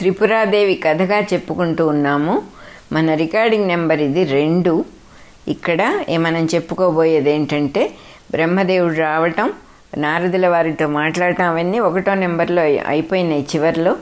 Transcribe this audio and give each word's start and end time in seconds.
త్రిపురాదేవి 0.00 0.74
కథగా 0.74 1.20
చెప్పుకుంటూ 1.20 1.86
ఉన్నాము. 1.86 2.42
మన 2.92 3.14
రికార్డింగ్ 3.14 3.68
నెంబర్ 3.68 4.00
ఇది 4.00 4.24
రెండు. 4.24 4.84
ఇక్కడ 5.48 6.04
మనం 6.18 6.48
చెప్పుకోబోయేది 6.54 7.30
ఏంటంటే 7.30 7.90
బ్రహ్మదేవుడు 8.30 8.94
రావటం 8.94 9.52
నారదుల 9.98 10.48
వారితో 10.48 10.86
మాట్లాడటం 10.86 11.44
అవన్నీ 11.44 11.78
ఒకటో 11.78 12.14
నెంబర్లో 12.14 12.62
అయిపోయినాయి 12.62 13.46
చివర్లో. 13.56 13.96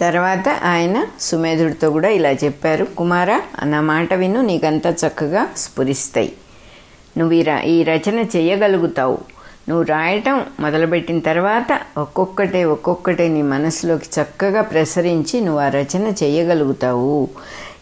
తర్వాత 0.00 0.48
ఆయన 0.48 1.06
సుమేధుడితో 1.20 1.90
కూడా 1.90 2.08
ఇలా 2.08 2.30
చెప్పారు 2.30 2.84
కుమార 2.84 3.40
నా 3.64 3.80
మాట 3.80 4.14
విను 4.14 4.40
నీకంతా 4.40 4.90
చక్కగా 4.90 5.46
స్ఫురిస్తాయి. 5.56 6.32
నువ్వు 7.18 7.34
ఈ 7.34 7.42
ర- 7.42 7.64
ఈ 7.64 7.82
రచన 7.82 8.18
చేయగలుగుతావు. 8.18 9.35
నువ్వు 9.68 9.84
రాయటం 9.84 10.44
మొదలుపెట్టిన 10.60 11.18
తర్వాత 11.18 11.70
ఒక్కొక్కటే 11.98 12.64
ఒక్కొక్కటే 12.64 13.28
నీ 13.28 13.42
మనసులోకి 13.42 14.20
చక్కగా 14.20 14.62
ప్రసరించి 14.62 15.40
నువ్వు 15.40 15.60
ఆ 15.60 15.68
రచన 15.68 16.14
చేయగలుగుతావు. 16.22 17.28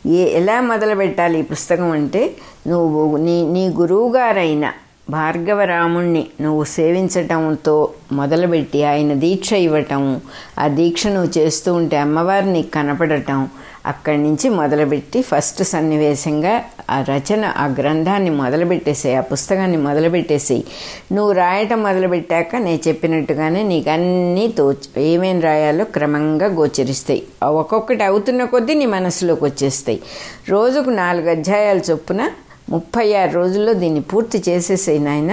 ఏ 0.06 0.22
ఎలా 0.38 0.60
మొదలు 0.60 0.94
పెట్టాలి 0.94 1.38
ఈ 1.38 1.42
పుస్తకం 1.42 1.90
అంటే 1.90 2.22
నువ్వు 2.66 3.16
నీ 3.16 3.46
నీ 3.46 3.68
గురువుగారైన 3.68 4.72
భార్గవరాముణ్ణి 5.10 6.26
నువ్వు 6.40 6.64
సేవించటంతో 6.64 7.74
మొదలుపెట్టి 8.12 8.84
ఆయన 8.84 9.14
దీక్ష 9.14 9.52
ఇవ్వటం 9.52 10.20
ఆ 10.58 10.66
దీక్ష 10.68 11.06
నువ్వు 11.06 11.38
చేస్తూ 11.38 11.74
ఉంటే 11.74 11.96
అమ్మవారిని 11.96 12.62
కనపడటం 12.62 13.48
అక్కడి 13.86 14.18
నుంచి 14.18 14.48
మొదలుపెట్టి 14.48 15.22
ఫస్ట్ 15.22 15.62
సన్నివేశంగా 15.62 16.54
ఆ 16.90 16.96
రచన 17.08 17.44
ఆ 17.56 17.66
గ్రంథాన్ని 17.78 18.30
మొదలుపెట్టేసి 18.30 19.14
ఆ 19.14 19.20
పుస్తకాన్ని 19.20 19.76
మొదలుపెట్టేసేయి. 19.76 20.64
నువ్వు 21.12 21.32
రాయటం 21.32 21.82
మొదలుపెట్టాక 21.82 22.56
నేను 22.56 22.80
చెప్పినట్టుగానే 22.88 23.62
నీకు 23.62 23.90
అన్నీ 23.90 24.48
తో 24.48 24.74
ఏమేమి 24.96 25.40
రాయాలో 25.40 25.84
క్రమంగా 25.84 26.46
గోచరిస్తాయి. 26.46 27.22
ఒక్కొక్కటి 27.42 28.04
అవుతున్న 28.04 28.44
కొద్దీ 28.44 28.74
నీ 28.74 28.86
మనసులోకి 28.86 29.44
వచ్చేస్తాయి. 29.44 30.00
రోజుకు 30.48 30.90
నాలుగు 30.90 31.30
అధ్యాయాల 31.30 31.80
చొప్పున 31.90 32.22
ముప్పై 32.70 33.06
ఆరు 33.14 33.32
రోజుల్లో 33.32 33.72
దీన్ని 33.72 34.00
పూర్తి 34.00 34.42
చేసేసాయి 34.48 34.98
నాయన. 34.98 35.32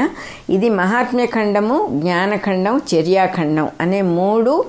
ఇది 0.49 0.69
మహాత్మ్య 0.69 1.25
ఖండము 1.25 1.77
జ్ఞానఖండం 1.91 2.81
చర్యాఖండం 2.93 3.69
అనే 3.81 4.01
మూడు 4.01 4.65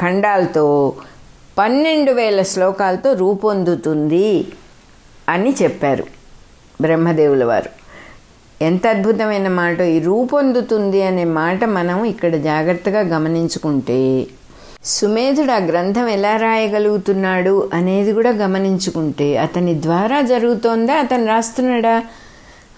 ఖండాలతో 0.00 0.92
పన్నెండు 1.58 2.12
వేల 2.12 2.42
శ్లోకాలతో 2.42 3.12
రూపొందుతుంది. 3.12 4.46
అని 5.28 5.54
చెప్పారు 5.62 6.04
బ్రహ్మదేవుల 6.80 7.44
వారు. 7.44 7.70
ఎంత 8.62 8.86
అద్భుతమైన 8.86 9.48
మాట. 9.48 9.80
ఈ 9.80 9.98
రూపొందుతుంది 10.00 11.02
అనే 11.02 11.24
మాట 11.24 11.64
మనం 11.64 12.04
ఇక్కడ 12.04 12.34
జాగ్రత్తగా 12.36 13.00
గమనించుకుంటే 13.00 14.26
సుమేధుడు 14.84 15.52
ఆ 15.52 15.58
గ్రంథం 15.58 16.08
ఎలా 16.08 16.36
రాయగలుగుతున్నాడు 16.36 17.70
అనేది 17.74 18.12
కూడా 18.12 18.30
గమనించుకుంటే 18.30 19.36
అతని 19.36 19.82
ద్వారా 19.82 20.20
జరుగుతోందా 20.20 20.94
అతను 20.94 21.26
రాస్తున్నాడా 21.26 21.96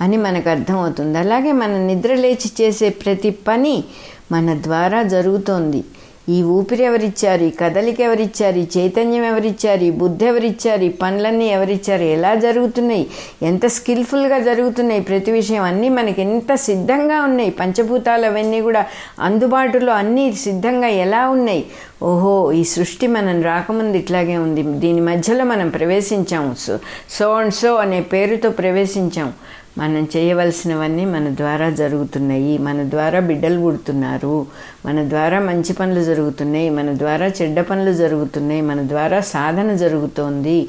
అని 0.00 0.16
మనకు 0.16 0.48
అర్థమవుతుంది. 0.50 1.18
అలాగే 1.18 1.52
మన 1.52 1.72
నిద్ర 1.86 2.14
లేచి 2.14 2.50
చేసే 2.60 2.88
ప్రతి 2.88 3.30
పని 3.30 3.84
మన 4.32 4.54
ద్వారా 4.62 5.02
జరుగుతోంది. 5.02 5.84
ఈ 6.28 6.42
ఊపిరి 6.42 6.84
ఎవరిచ్చారు? 6.84 7.44
ఈ 7.44 7.50
కదలిక 7.50 8.00
ఎవరిచ్చారు? 8.00 8.58
ఈ 8.58 8.66
చైతన్యం 8.78 9.24
ఎవరిచ్చారు? 9.24 9.84
ఈ 9.84 9.90
బుద్ధి 9.90 10.26
ఎవరిచ్చారు? 10.26 10.82
ఈ 10.82 10.88
పనులన్నీ 10.88 11.46
ఎవరిచ్చారు? 11.46 12.02
ఎలా 12.02 12.34
జరుగుతున్నాయి? 12.34 13.06
ఎంత 13.42 13.66
స్కిల్ఫుల్గా 13.66 14.38
జరుగుతున్నాయి? 14.38 15.00
ప్రతి 15.00 15.30
విషయం 15.30 15.62
అన్నీ 15.62 15.88
మనకి 15.88 16.22
ఎంత 16.22 16.54
సిద్ధంగా 16.54 17.20
ఉన్నాయి? 17.20 17.50
పంచభూతాలు 17.50 18.26
అవన్నీ 18.26 18.60
కూడా 18.60 18.86
అందుబాటులో 19.20 19.92
అన్నీ 19.92 20.32
సిద్ధంగా 20.32 20.88
ఎలా 20.88 21.28
ఉన్నాయి? 21.28 21.64
ఓహో 22.02 22.52
ఈ 22.52 22.64
సృష్టి 22.64 23.06
మనం 23.06 23.42
రాకముందు 23.42 23.96
ఇట్లాగే 23.96 24.36
ఉంది. 24.36 24.62
దీని 24.62 25.00
మధ్యలో 25.00 25.44
మనం 25.44 25.68
ప్రవేశించాము. 25.68 26.54
సో 26.58 26.78
సో 27.10 27.32
అండ్ 27.32 27.54
సో 27.54 27.74
అనే 27.74 28.00
పేరుతో 28.00 28.50
ప్రవేశించాం 28.50 29.32
మనం 29.78 30.08
చేయవలసినవన్నీ 30.16 31.04
మన 31.04 31.28
ద్వారా 31.28 31.70
జరుగుతున్నాయి. 31.70 32.58
మన 32.58 32.90
ద్వారా 32.90 33.20
బిడ్డలు 33.20 33.60
పుడుతున్నారు. 33.60 34.46
మన 34.86 35.08
ద్వారా 35.08 35.40
మంచి 35.40 35.72
పనులు 35.72 36.02
జరుగుతున్నాయి. 36.04 36.70
మన 36.70 36.98
ద్వారా 36.98 37.26
చెడ్డ 37.26 37.60
పనులు 37.60 37.92
జరుగుతున్నాయి. 37.92 38.60
మన 38.60 38.88
ద్వారా 38.88 39.20
సాధన 39.20 39.72
జరుగుతోంది 39.72 40.68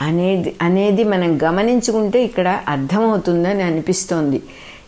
అనేది 0.00 0.56
అనేది 0.62 1.04
మనం 1.04 1.38
గమనించుకుంటే 1.44 2.24
ఇక్కడ 2.24 2.60
అర్థమవుతుందని 2.68 3.62
అనిపిస్తోంది. 3.62 4.42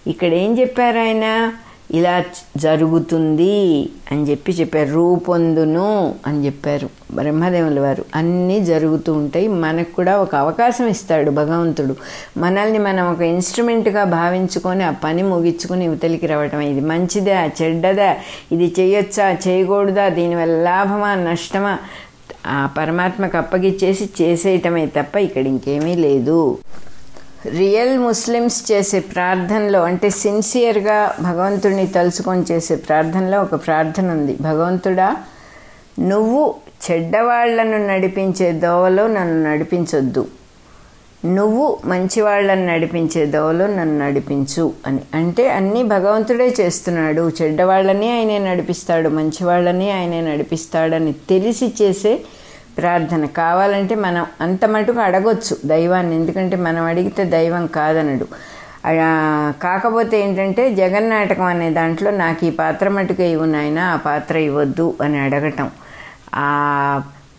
ఇక్కడ 0.07 0.35
ఏం 0.35 0.61
చెప్పారు 0.61 0.99
ఆయన? 0.99 1.53
ఇలా 1.91 2.25
జరుగుతుంది 2.57 3.91
అని 4.13 4.31
చెప్పి 4.31 4.53
చెప్పారు. 4.53 4.91
రూపొందును 4.91 6.15
అని 6.27 6.47
చెప్పారు 6.47 6.91
బ్రహ్మదేవుల 7.15 7.81
వారు. 7.81 8.05
అన్నీ 8.15 8.61
జరుగుతూ 8.61 9.13
ఉంటాయి. 9.13 9.49
మనకు 9.49 9.93
కూడా 9.93 10.19
ఒక 10.19 10.35
అవకాశం 10.35 10.87
ఇస్తాడు 10.89 11.31
భగవంతుడు. 11.31 11.97
మనల్ని 12.37 12.79
మనం 12.79 13.11
ఒక 13.13 13.21
ఇన్స్ట్రుమెంట్గా 13.21 14.05
భావించుకొని 14.05 14.85
ఆ 14.85 14.91
పని 14.91 15.23
ముగించుకొని 15.23 15.85
ఇవతలికి 15.85 16.27
రావటం 16.27 16.61
ఇది 16.61 16.81
మంచిదా 16.81 17.51
చెడ్డదా 17.63 18.17
ఇది 18.53 18.75
చేయొచ్చా 18.81 19.39
చేయకూడదా 19.49 20.09
దీనివల్ల 20.09 20.63
లాభమా 20.63 21.15
నష్టమా? 21.15 21.79
ఆ 22.47 22.69
పరమాత్మకు 22.79 23.37
అప్పగిచ్చేసి 23.37 24.09
చేసేయటమే 24.23 24.87
తప్ప 24.87 25.17
ఇక్కడ 25.17 25.47
ఇంకేమీ 25.47 25.95
లేదు. 25.97 26.59
రియల్ 27.47 27.99
ముస్లిమ్స్ 27.99 28.73
చేసే 28.73 29.01
ప్రార్థనలో 29.01 29.83
అంటే 29.83 30.11
సిన్సియర్గా 30.11 31.15
భగవంతుడిని 31.21 31.87
తలుచుకొని 31.87 32.43
చేసే 32.53 32.75
ప్రార్థనలో 32.75 33.43
ఒక 33.43 33.55
ప్రార్థన 33.55 34.11
ఉంది. 34.11 34.37
భగవంతుడా 34.41 35.17
నువ్వు 35.99 36.55
చెడ్డవాళ్ళను 36.91 37.87
నడిపించే 37.87 38.53
దోవలో 38.53 39.07
నన్ను 39.07 39.51
నడిపించొద్దు. 39.51 40.27
నువ్వు 41.25 41.79
మంచివాళ్ళను 41.85 42.67
నడిపించే 42.67 43.27
దోవలో 43.27 43.67
నన్ను 43.67 44.07
నడిపించు 44.07 44.73
అని. 44.87 45.01
అంటే 45.15 45.51
అన్నీ 45.51 45.83
భగవంతుడే 45.83 46.55
చేస్తున్నాడు. 46.61 47.33
చెడ్డవాళ్ళని 47.43 48.13
ఆయనే 48.13 48.39
నడిపిస్తాడు 48.39 49.09
మంచివాళ్ళని 49.09 49.91
ఆయనే 49.93 50.21
నడిపిస్తాడని 50.21 51.13
తెలిసి 51.13 51.75
చేసే 51.83 52.19
ప్రార్థన. 52.79 53.25
కావాలంటే 53.41 53.95
మనం 54.07 54.27
అంత 54.41 54.65
మటుకు 54.75 55.01
అడగొచ్చు 55.01 55.55
దైవాన్ని. 55.65 56.15
ఎందుకంటే 56.17 56.57
మనం 56.67 56.83
అడిగితే 56.85 57.25
దైవం 57.37 57.67
కాదనడు. 57.79 58.27
కాకపోతే 59.63 60.17
ఏంటంటే 60.21 60.63
జగన్నాటకం 60.75 61.45
అనే 61.45 61.71
దాంట్లో 61.71 62.11
నాకు 62.23 62.45
ఈ 62.47 62.51
పాత్ర 62.61 62.89
మటుకే 62.89 63.27
ఇవ్వు 63.31 63.47
నాయన 63.47 63.81
ఆ 63.95 63.97
పాత్ర 64.07 64.37
ఇవ్వద్దు 64.49 64.87
అని 65.03 65.19
అడగటం. 65.19 65.69
ఆ 66.35 66.49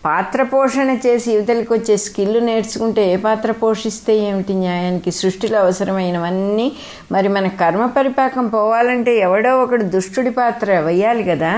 పాత్ర 0.04 0.42
పోషణ 0.42 0.90
చేసి 1.04 1.28
యువతలకు 1.32 1.72
వచ్చే 1.74 1.94
స్కిల్ 1.96 2.38
నేర్చుకుంటే 2.46 3.02
ఏ 3.12 3.14
పాత్ర 3.16 3.50
పోషిస్తే 3.60 4.14
ఏమిటి 4.28 4.54
న్యాయానికి? 4.54 5.10
సృష్టిలో 5.20 5.58
అవసరమైనవన్నీ 5.58 6.66
మరి 7.12 7.28
మన 7.36 7.46
కర్మ 7.60 7.84
పరిపాకం 7.96 8.46
పోవాలంటే 8.48 9.12
ఎవడో 9.18 9.52
ఒకడు 9.62 9.84
దుష్టుడి 9.94 10.32
పాత్ర 10.40 10.78
వేయాలి 10.88 11.24
కదా. 11.24 11.52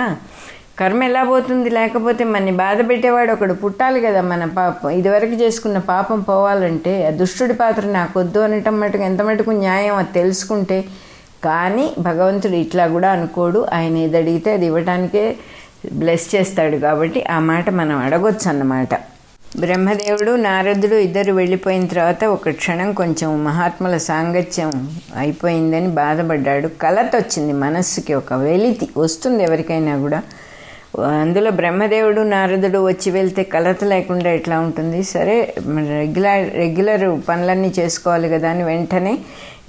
కర్మ 0.79 1.03
ఎలా 1.03 1.25
పోతుంది? 1.25 1.69
లేకపోతే 1.71 2.23
మనని 2.25 2.53
బాధ 2.63 2.79
పెట్టేవాడు 2.89 3.31
ఒకడు 3.33 3.55
పుట్టాలి 3.55 4.01
కదా 4.01 4.21
మన 4.33 4.45
పాపం. 4.59 4.91
ఇదివరకు 4.91 5.37
చేసుకున్న 5.43 5.79
పాపం 5.93 6.21
పోవాలంటే 6.21 7.07
ఆ 7.09 7.11
దుష్టుడి 7.21 7.55
పాత్ర 7.55 7.85
నాకు 7.99 8.15
వద్దు 8.21 8.41
అనటం 8.41 8.81
మటుకు 8.81 9.03
ఎంత 9.03 9.23
మటుకు 9.23 9.51
న్యాయం 9.51 9.95
అది 9.95 10.13
తెలుసుకుంటే 10.13 10.79
కానీ 11.45 11.87
భగవంతుడు 11.99 12.57
ఇట్లా 12.65 12.85
కూడా 12.89 13.09
అనుకోడు. 13.17 13.67
ఆయన 13.73 13.97
ఏది 13.97 14.17
అడిగితే 14.17 14.53
అది 14.53 14.67
ఇవ్వటానికే 14.67 15.25
బ్లెస్ 16.01 16.29
చేస్తాడు 16.35 16.77
కాబట్టి 16.77 17.21
ఆ 17.31 17.39
మాట 17.51 17.71
మనం 17.81 17.97
అడగొచ్చు 17.99 18.47
అన్నమాట 18.51 18.95
బ్రహ్మదేవుడు 19.59 20.33
నారదుడు 20.47 20.97
ఇద్దరు 21.07 21.33
వెళ్ళిపోయిన 21.33 21.85
తర్వాత 21.87 22.25
ఒక 22.37 22.51
క్షణం 22.63 22.93
కొంచెం 22.93 23.31
మహాత్ముల 23.45 23.97
సాంగత్యం 24.11 24.71
అయిపోయిందని 25.17 25.91
బాధపడ్డాడు. 26.01 26.69
కలత 26.83 27.11
వచ్చింది 27.17 27.53
మనస్సుకి. 27.65 28.15
ఒక 28.15 28.33
వెలితి 28.49 28.89
వస్తుంది 28.97 29.43
ఎవరికైనా 29.45 29.95
కూడా. 29.99 30.21
అందులో 31.05 31.51
బ్రహ్మదేవుడు 31.51 32.21
నారదుడు 32.21 32.79
వచ్చి 32.79 33.11
వెళ్తే 33.11 33.43
కలత 33.45 33.85
లేకుండా 33.85 34.31
ఎట్లా 34.31 34.61
ఉంటుంది? 34.61 35.03
సరే 35.05 35.55
రెగ్యులర్ 35.91 36.45
రెగ్యులర్ 36.55 37.21
పనులన్నీ 37.29 37.73
చేసుకోవాలి 37.79 38.29
కదా 38.29 38.51
అని 38.51 38.65
వెంటనే 38.65 39.19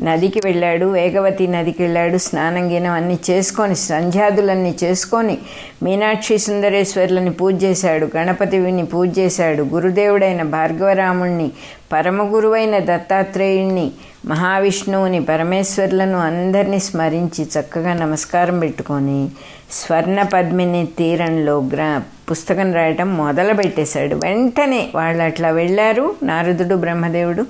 నదికి 0.01 0.39
వెళ్ళాడు 0.45 0.85
వేగవతి 0.85 1.47
నదికి 1.47 1.83
వెళ్ళాడు 1.83 2.18
స్నానం 2.18 2.71
గీనం 2.71 2.91
అన్నీ 2.91 3.19
చేసుకొని 3.29 3.75
సంధ్యాదులన్నీ 3.75 4.75
చేసుకొని 4.83 5.38
మీనాక్షి 5.83 6.38
సుందరేశ్వర్లని 6.38 7.31
పూజ 7.31 7.63
చేశాడు 7.63 8.09
గణపతిని 8.18 8.83
పూజ 8.83 9.19
చేశాడు 9.19 9.63
గురుదేవుడైన 9.63 10.44
భార్గవరాముణ్ణి 10.44 11.51
పరమగురువైన 11.91 12.79
దత్తాత్రేయుణ్ణి 12.79 13.91
మహావిష్ణువుని 14.27 15.24
పరమేశ్వర్లను 15.24 16.19
అందరినీ 16.19 16.79
స్మరించి 16.79 17.44
చక్కగా 17.44 17.94
నమస్కారం 17.94 18.59
పెట్టుకొని 18.59 19.29
స్వర్ణ 19.71 20.21
పద్మిని 20.21 20.85
తీరంలో 20.85 21.69
గ్రా 21.74 22.01
పుస్తకం 22.31 22.74
రాయటం 22.74 23.18
మొదలుపెట్టేశాడు. 23.18 24.15
వెంటనే 24.15 24.89
వాళ్ళు 24.95 25.24
అట్లా 25.24 25.50
వెళ్ళారు. 25.50 26.15
నారదుడు 26.24 26.75
బ్రహ్మదేవుడు 26.75 27.45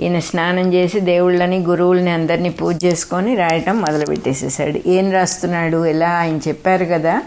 ఈయన 0.00 0.18
స్నానం 0.18 0.74
చేసి 0.74 1.00
దేవుళ్ళని 1.00 1.58
గురువుల్ని 1.58 2.10
అందరినీ 2.10 2.50
పూజ 2.50 2.84
చేసుకొని 2.84 3.36
రాయటం 3.36 3.80
మొదలుపెట్టేసేసాడు. 3.80 4.88
ఏం 4.88 5.12
రాస్తున్నాడు? 5.12 5.86
ఎలా? 5.86 6.08
ఆయన 6.08 6.36
చెప్పారు 6.36 6.84
కదా. 6.84 7.22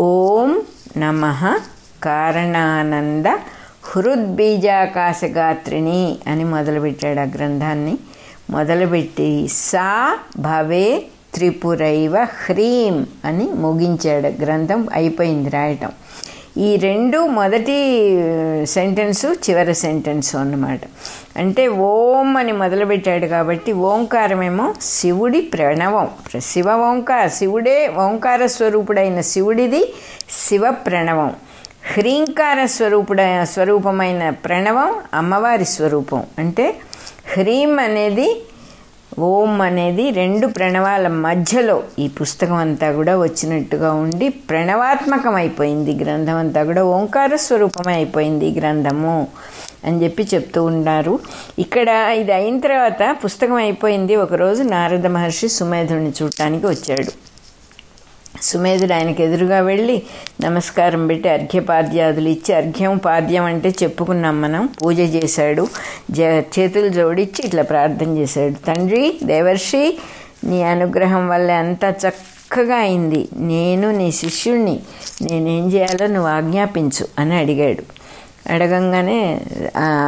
ఓం 0.00 0.62
నమ 0.96 1.58
కారణానంద 2.02 3.26
హృద్బీజాకాశగాత్రిణి 3.96 6.18
అని 6.26 6.44
మొదలుపెట్టాడు 6.44 7.20
ఆ 7.20 7.22
గ్రంథాన్ని. 7.22 7.98
మొదలుపెట్టి 8.52 9.48
సా 9.48 10.18
భవే 10.38 11.02
త్రిపురైవ 11.34 12.18
హ్రీం 12.18 13.06
అని 13.24 13.44
ముగించాడు. 13.44 14.42
గ్రంథం 14.42 14.88
అయిపోయింది 14.92 15.50
రాయటం. 15.50 15.90
ఈ 16.56 16.76
రెండు 16.76 17.26
మొదటి 17.26 17.76
సెంటెన్సు 18.66 19.26
చివరి 19.26 19.74
సెంటెన్సు 19.74 20.36
అన్నమాట. 20.36 20.80
అంటే 21.36 21.68
ఓం 21.68 22.36
అని 22.36 22.52
మొదలుపెట్టాడు 22.52 23.26
కాబట్టి 23.26 23.72
ఓంకారమేమో 23.72 24.74
శివుడి 24.82 25.40
ప్రణవం. 25.40 26.08
శివ 26.40 26.72
ఓంకార 26.90 27.28
శివుడే 27.28 27.88
ఓంకార 27.88 28.46
స్వరూపుడైన 28.46 29.20
శివుడిది 29.20 29.94
శివ 30.30 30.70
ప్రణవం. 30.70 31.32
హ్రీంకార 31.92 32.66
స్వరూపుడ 32.66 33.18
స్వరూపమైన 33.42 34.30
ప్రణవం 34.30 34.94
అమ్మవారి 35.14 35.64
స్వరూపం. 35.64 36.22
అంటే 36.38 36.76
హ్రీం 37.34 37.70
అనేది 37.78 38.26
ఓం 39.28 39.60
అనేది 39.66 40.04
రెండు 40.10 40.46
ప్రణవాల 40.46 41.06
మధ్యలో 41.26 41.76
ఈ 41.98 42.06
పుస్తకం 42.08 42.58
అంతా 42.64 42.88
కూడా 42.92 43.14
వచ్చినట్టుగా 43.18 43.90
ఉండి 44.02 44.28
ప్రణవాత్మకం 44.28 45.34
అయిపోయింది 45.34 45.92
గ్రంథం 46.02 46.36
అంతా 46.36 46.60
కూడా. 46.64 46.82
ఓంకార 46.96 47.36
స్వరూపమే 47.46 47.94
అయిపోయింది 47.94 48.46
ఈ 48.46 48.54
గ్రంథము 48.58 49.16
అని 49.84 50.04
చెప్పి 50.04 50.24
చెప్తూ 50.34 50.62
ఉన్నారు. 50.64 51.14
ఇక్కడ 51.58 51.88
ఇది 52.20 52.32
అయిన 52.32 52.58
తర్వాత 52.60 53.02
పుస్తకం 53.24 53.54
అయిపోయింది. 53.54 54.16
ఒకరోజు 54.16 54.62
నారద 54.62 55.06
మహర్షి 55.06 55.48
సుమేధుని 55.48 56.12
చూడటానికి 56.22 56.66
వచ్చాడు. 56.66 57.12
సుమేధుడు 58.42 58.92
ఆయనకు 58.92 59.22
ఎదురుగా 59.22 59.60
వెళ్ళి 59.60 60.02
నమస్కారం 60.40 61.06
పెట్టి 61.06 61.28
అర్ఘ్యపాద్యాదులు 61.28 62.28
ఇచ్చి 62.28 62.54
అర్ఘ్యం 62.54 62.98
పాద్యం 62.98 63.44
అంటే 63.44 63.74
చెప్పుకున్నాం 63.82 64.42
మనం 64.42 64.66
పూజ 64.66 65.00
చేశాడు 65.00 65.66
జ 66.10 66.20
చేతులు 66.58 66.88
జోడించి 66.88 67.40
ఇట్లా 67.44 67.62
ప్రార్థన 67.62 68.18
చేశాడు. 68.18 68.54
తండ్రి 68.66 69.14
దేవర్షి 69.24 69.98
నీ 70.44 70.62
అనుగ్రహం 70.62 71.28
వల్ల 71.28 71.50
అంతా 71.50 71.88
చక్కగా 71.90 72.76
అయింది. 72.76 73.28
నేను 73.34 73.90
నీ 73.90 74.12
శిష్యుణ్ణి 74.12 74.80
నేనేం 75.22 75.72
చేయాలో 75.72 76.06
నువ్వు 76.06 76.30
ఆజ్ఞాపించు 76.30 77.06
అని 77.18 77.34
అడిగాడు. 77.34 78.01
అడగంగానే 78.50 79.40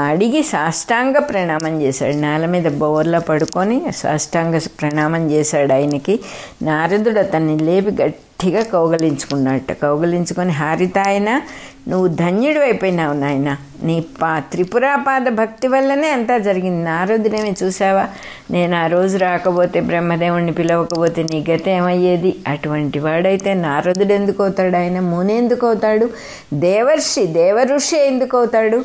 అడిగి 0.09 0.43
సాష్టాంగ 0.43 1.19
ప్రణామం 1.19 1.83
చేశాడు. 1.83 2.15
నేల 2.17 2.47
మీద 2.47 2.67
బోర్లా 2.79 3.19
పడుకొని 3.19 3.83
సాష్టాంగ 3.97 4.59
ప్రణామం 4.59 5.31
చేశాడు 5.31 5.73
ఆయనకి. 5.73 6.21
నారదుడు 6.63 7.19
అతన్ని 7.19 7.59
లేపి 7.59 8.03
గట్టి 8.03 8.21
గట్టిగా 8.35 8.63
కౌగలించుకున్నట్ట. 8.63 9.73
కౌగలించుకొని 9.73 10.53
హారిత 10.53 10.99
ఆయన 10.99 11.41
నువ్వు 11.89 12.07
ధన్యుడు 12.09 12.61
అయిపోయినావు 12.61 13.15
నాయన. 13.15 13.57
నీ 13.83 14.05
పా 14.23 14.39
త్రిపురాపాద 14.39 15.29
భక్తి 15.29 15.69
వల్లనే 15.69 16.09
అంతా 16.11 16.39
జరిగింది. 16.39 16.85
నారదుడేమి 16.85 17.55
చూసావా? 17.63 18.09
నేను 18.51 18.77
ఆ 18.77 18.87
రోజు 18.87 19.19
రాకపోతే 19.19 19.81
బ్రహ్మదేవుణ్ణి 19.81 20.53
పిలవకపోతే 20.53 21.23
నీ 21.23 21.45
గత 21.51 21.69
ఏమయ్యేది? 21.69 22.37
అటువంటి 22.49 22.99
వాడైతే 22.99 23.55
నారదుడు 23.55 24.13
ఎందుకు 24.13 24.43
అవుతాడు? 24.43 24.77
ఆయన 24.77 25.01
ముని 25.01 25.37
ఎందుకు 25.37 25.67
అవుతాడు? 25.67 26.11
దేవర్షి 26.55 27.27
దేవఋషి 27.27 28.07
ఎందుకు 28.07 28.37
అవుతాడు? 28.37 28.85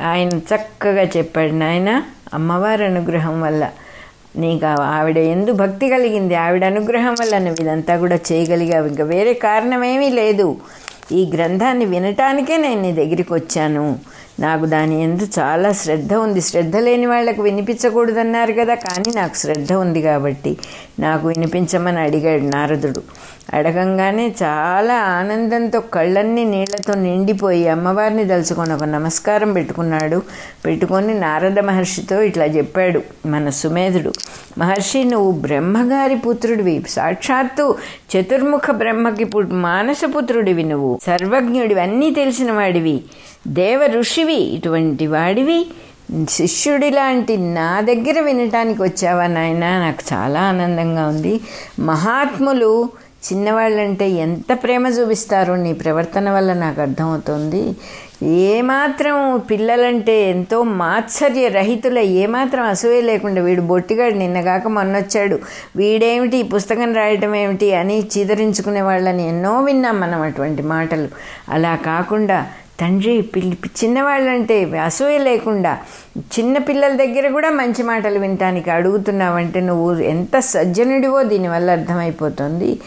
ఆయన 0.00 0.28
చక్కగా 0.28 1.02
చెప్పాడు 1.16 1.52
నాయన 1.52 2.02
అమ్మవారి 2.34 2.84
అనుగ్రహం 2.84 3.42
వల్ల 3.42 3.70
నీకు 4.38 4.66
ఆవిడ 4.82 5.18
ఎందు 5.18 5.52
భక్తి 5.52 5.88
కలిగింది. 5.88 6.34
ఆవిడ 6.34 6.64
అనుగ్రహం 6.64 7.14
వల్ల 7.20 7.38
నువ్వు 7.38 7.62
ఇదంతా 7.62 7.96
కూడా 7.96 8.18
చేయగలిగావు. 8.32 8.86
ఇంకా 8.86 9.04
వేరే 9.04 9.34
కారణమేమీ 9.34 10.08
లేదు. 10.08 10.56
ఈ 11.12 11.30
గ్రంథాన్ని 11.34 11.84
వినటానికే 11.84 12.56
నేను 12.56 12.82
నీ 12.82 12.92
దగ్గరికి 12.92 13.34
వచ్చాను. 13.34 13.98
నాకు 14.40 14.66
దాని 14.66 15.02
ఎందు 15.02 15.28
చాలా 15.38 15.72
శ్రద్ధ 15.72 16.14
ఉంది. 16.14 16.40
శ్రద్ధ 16.40 16.76
లేని 16.76 17.06
వాళ్ళకు 17.06 17.42
వినిపించకూడదన్నారు 17.42 18.52
కదా 18.52 18.74
కానీ 18.74 19.12
నాకు 19.16 19.34
శ్రద్ధ 19.34 19.72
ఉంది 19.72 20.02
కాబట్టి 20.02 20.58
నాకు 21.00 21.28
వినిపించమని 21.28 22.00
అడిగాడు 22.00 22.42
నారదుడు. 22.42 23.02
అడగంగానే 23.54 24.34
చాలా 24.42 24.94
ఆనందంతో 24.94 25.80
కళ్ళన్నీ 25.80 26.44
నీళ్ళతో 26.44 26.94
నిండిపోయి 26.94 27.68
అమ్మవారిని 27.68 28.24
దలుచుకొని 28.24 28.72
ఒక 28.72 28.84
నమస్కారం 28.84 29.52
పెట్టుకున్నాడు. 29.52 30.22
పెట్టుకొని 30.64 31.14
నారద 31.20 31.58
మహర్షితో 31.58 32.22
ఇట్లా 32.22 32.44
చెప్పాడు 32.44 33.00
మన 33.26 33.50
సుమేధుడు. 33.50 34.12
మహర్షి 34.58 35.04
నువ్వు 35.04 35.30
బ్రహ్మగారి 35.32 36.16
పుత్రుడివి. 36.16 36.84
సాక్షాత్తు 36.88 37.76
చతుర్ముఖ 38.16 38.70
బ్రహ్మకి 38.70 39.30
మానసపుత్రుడివి 39.42 40.62
నువ్వు. 40.62 40.98
సర్వజ్ఞుడివి. 41.06 41.80
అన్నీ 41.80 42.10
తెలిసిన 42.10 42.52
వాడివి. 42.52 43.02
దేవ 43.46 43.86
ఋషివి 43.86 44.34
ఇటువంటి 44.34 45.06
వాడివి. 45.06 45.66
శిష్యుడి 46.30 46.90
లాంటి 46.90 47.36
నా 47.36 47.80
దగ్గర 47.80 48.20
వినటానికి 48.20 48.82
వచ్చావా 48.82 49.26
నాయన? 49.26 49.58
నాకు 49.58 50.14
చాలా 50.14 50.40
ఆనందంగా 50.40 51.08
ఉంది. 51.08 51.40
మహాత్ములు 51.80 52.88
చిన్నవాళ్ళంటే 53.32 54.08
ఎంత 54.08 54.58
ప్రేమ 54.62 54.86
చూపిస్తారో? 54.86 55.56
నీ 55.56 55.72
ప్రవర్తన 55.72 56.30
వల్ల 56.30 56.52
నాకు 56.52 56.80
అర్థమవుతుంది. 56.80 57.76
ఏమాత్రం 58.26 59.38
పిల్లలంటే 59.38 60.30
ఎంతో 60.30 60.62
మాత్సర్య 60.62 61.48
రహితుల 61.48 61.98
ఏమాత్రం 61.98 62.64
అసూయ 62.64 63.00
లేకుండా 63.00 63.42
వీడు 63.42 63.60
బొట్టిగాడు 63.60 64.14
నిన్నగాక 64.14 64.66
మొన్నొచ్చాడు. 64.66 65.38
వీడేమిటి? 65.76 66.42
పుస్తకం 66.42 66.94
రాయటం 66.94 67.34
ఏమిటి? 67.34 67.74
అని 67.74 68.00
చీదరించుకునే 68.00 68.80
వాళ్ళని 68.80 69.28
ఎన్నో 69.28 69.62
విన్నాం 69.62 70.00
మనం 70.00 70.22
అటువంటి 70.22 70.62
మాటలు. 70.62 71.08
అలా 71.48 71.76
కాకుండా 71.76 72.46
తండ్రి 72.80 73.22
పిల్లి 73.22 73.56
చిన్నవాళ్ళంటే 73.84 74.78
అసూయ 74.84 75.18
లేకుండా 75.18 75.78
చిన్న 76.38 76.58
పిల్లల 76.58 76.96
దగ్గర 76.96 77.28
కూడా 77.28 77.50
మంచి 77.50 77.82
మాటలు 77.82 78.18
వినటానికి 78.18 78.70
అడుగుతున్నావంటే 78.70 79.60
నువ్వు 79.60 79.98
ఎంత 80.00 80.38
సజ్జనుడివో 80.38 81.22
దీనివల్ల 81.22 81.70
అర్థమైపోతుంది. 81.70 82.80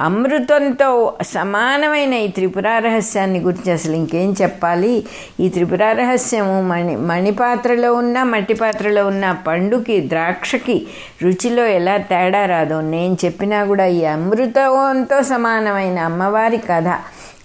అమృతంతో 0.00 0.88
సమానమైన 1.22 2.14
ఈ 2.14 2.28
త్రిపురా 2.28 2.78
రహస్యాన్ని 2.78 3.40
గురించి 3.40 3.72
అసలు 3.72 3.92
ఇంకేం 3.92 4.36
చెప్పాలి? 4.42 5.04
ఈ 5.40 5.48
త్రిపురా 5.48 5.92
రహస్యము 5.92 6.62
మణి 6.62 6.96
మణిపాత్రలో 6.96 7.94
ఉన్న 7.94 8.22
మట్టి 8.22 8.54
పాత్రలో 8.54 9.06
ఉన్న 9.06 9.32
పండుకి 9.46 10.08
ద్రాక్షకి 10.08 10.86
రుచిలో 11.22 11.66
ఎలా 11.66 11.96
తేడా 11.96 12.46
రాదో 12.46 12.80
నేను 12.80 13.16
చెప్పినా 13.24 13.64
కూడా 13.64 13.86
ఈ 13.86 14.04
అమృతంతో 14.04 15.22
సమానమైన 15.22 15.98
అమ్మవారి 15.98 16.58
కథ 16.58 16.88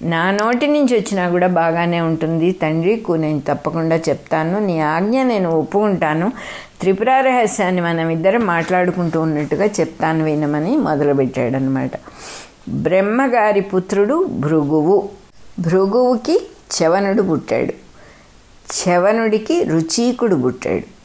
నా 0.05 0.31
నోటి 0.31 0.67
నుంచి 0.67 0.97
వచ్చినా 0.97 1.29
కూడా 1.29 1.47
బాగానే 1.47 2.01
ఉంటుంది 2.01 2.51
తండ్రికు 2.51 3.13
నేను 3.13 3.41
తప్పకుండా 3.47 3.95
చెప్తాను. 3.95 4.65
నీ 4.65 4.79
ఆజ్ఞ 4.79 5.24
నేను 5.24 5.50
ఒప్పుకుంటాను. 5.50 6.31
త్రిపుర 6.79 7.21
రహస్యాన్ని 7.21 7.81
మనం 7.81 8.09
ఇద్దరం 8.09 8.45
మాట్లాడుకుంటూ 8.45 9.21
ఉన్నట్టుగా 9.21 9.65
చెప్తాను 9.65 10.25
వినమని 10.25 10.77
మొదలుపెట్టాడనమాట 10.77 11.91
బ్రహ్మగారి 12.69 13.62
పుత్రుడు 13.62 14.24
భృగువు. 14.24 15.09
భృగువుకి 15.59 16.47
చవనుడు 16.75 17.21
పుట్టాడు. 17.21 17.74
చవనుడికి 18.81 19.63
రుచీకుడు 19.63 20.35
పుట్టాడు. 20.35 20.95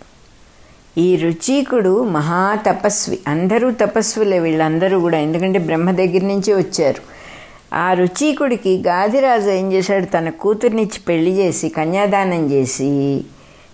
ఈ 1.00 1.16
రుచీకుడు 1.16 2.04
మహా 2.04 2.58
తపస్వి. 2.66 3.18
అందరూ 3.28 3.70
తపస్సులే 3.70 4.38
వీళ్ళందరూ 4.38 5.00
కూడా. 5.00 5.18
ఎందుకంటే 5.18 5.58
బ్రహ్మ 5.58 5.90
దగ్గర 5.90 6.22
నుంచి 6.22 6.52
వచ్చారు. 6.54 7.09
ఆ 7.72 7.92
రుచీకుడికి 7.92 8.82
గాదిరాజు 8.86 9.50
ఏం 9.50 9.72
చేశాడు? 9.72 10.04
తన 10.04 10.28
కూతుర్నిచ్చి 10.28 11.00
పెళ్ళి 11.08 11.30
చేసి 11.30 11.68
కన్యాదానం 11.68 12.50
చేసి 12.50 13.24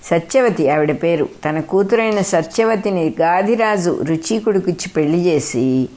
సత్యవతి 0.04 0.70
ఆవిడ 0.70 1.02
పేరు. 1.02 1.28
తన 1.44 1.60
కూతురైన 1.60 2.20
సత్యవతిని 2.20 3.14
గాదిరాజు 3.20 4.00
రుచీకుడికి 4.04 4.70
ఇచ్చి 4.70 4.88
పెళ్ళి 4.88 5.20
చేసి 5.26 5.88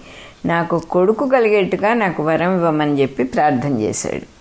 నాకు 0.46 0.79
కొడుకు 0.79 1.29
కలిగేట్టుగా 1.29 1.94
నాకు 1.94 2.24
వరం 2.24 2.56
ఇవ్వమని 2.56 3.01
చెప్పి 3.01 3.24
ప్రార్థన 3.24 3.79
చేశాడు. 3.82 4.39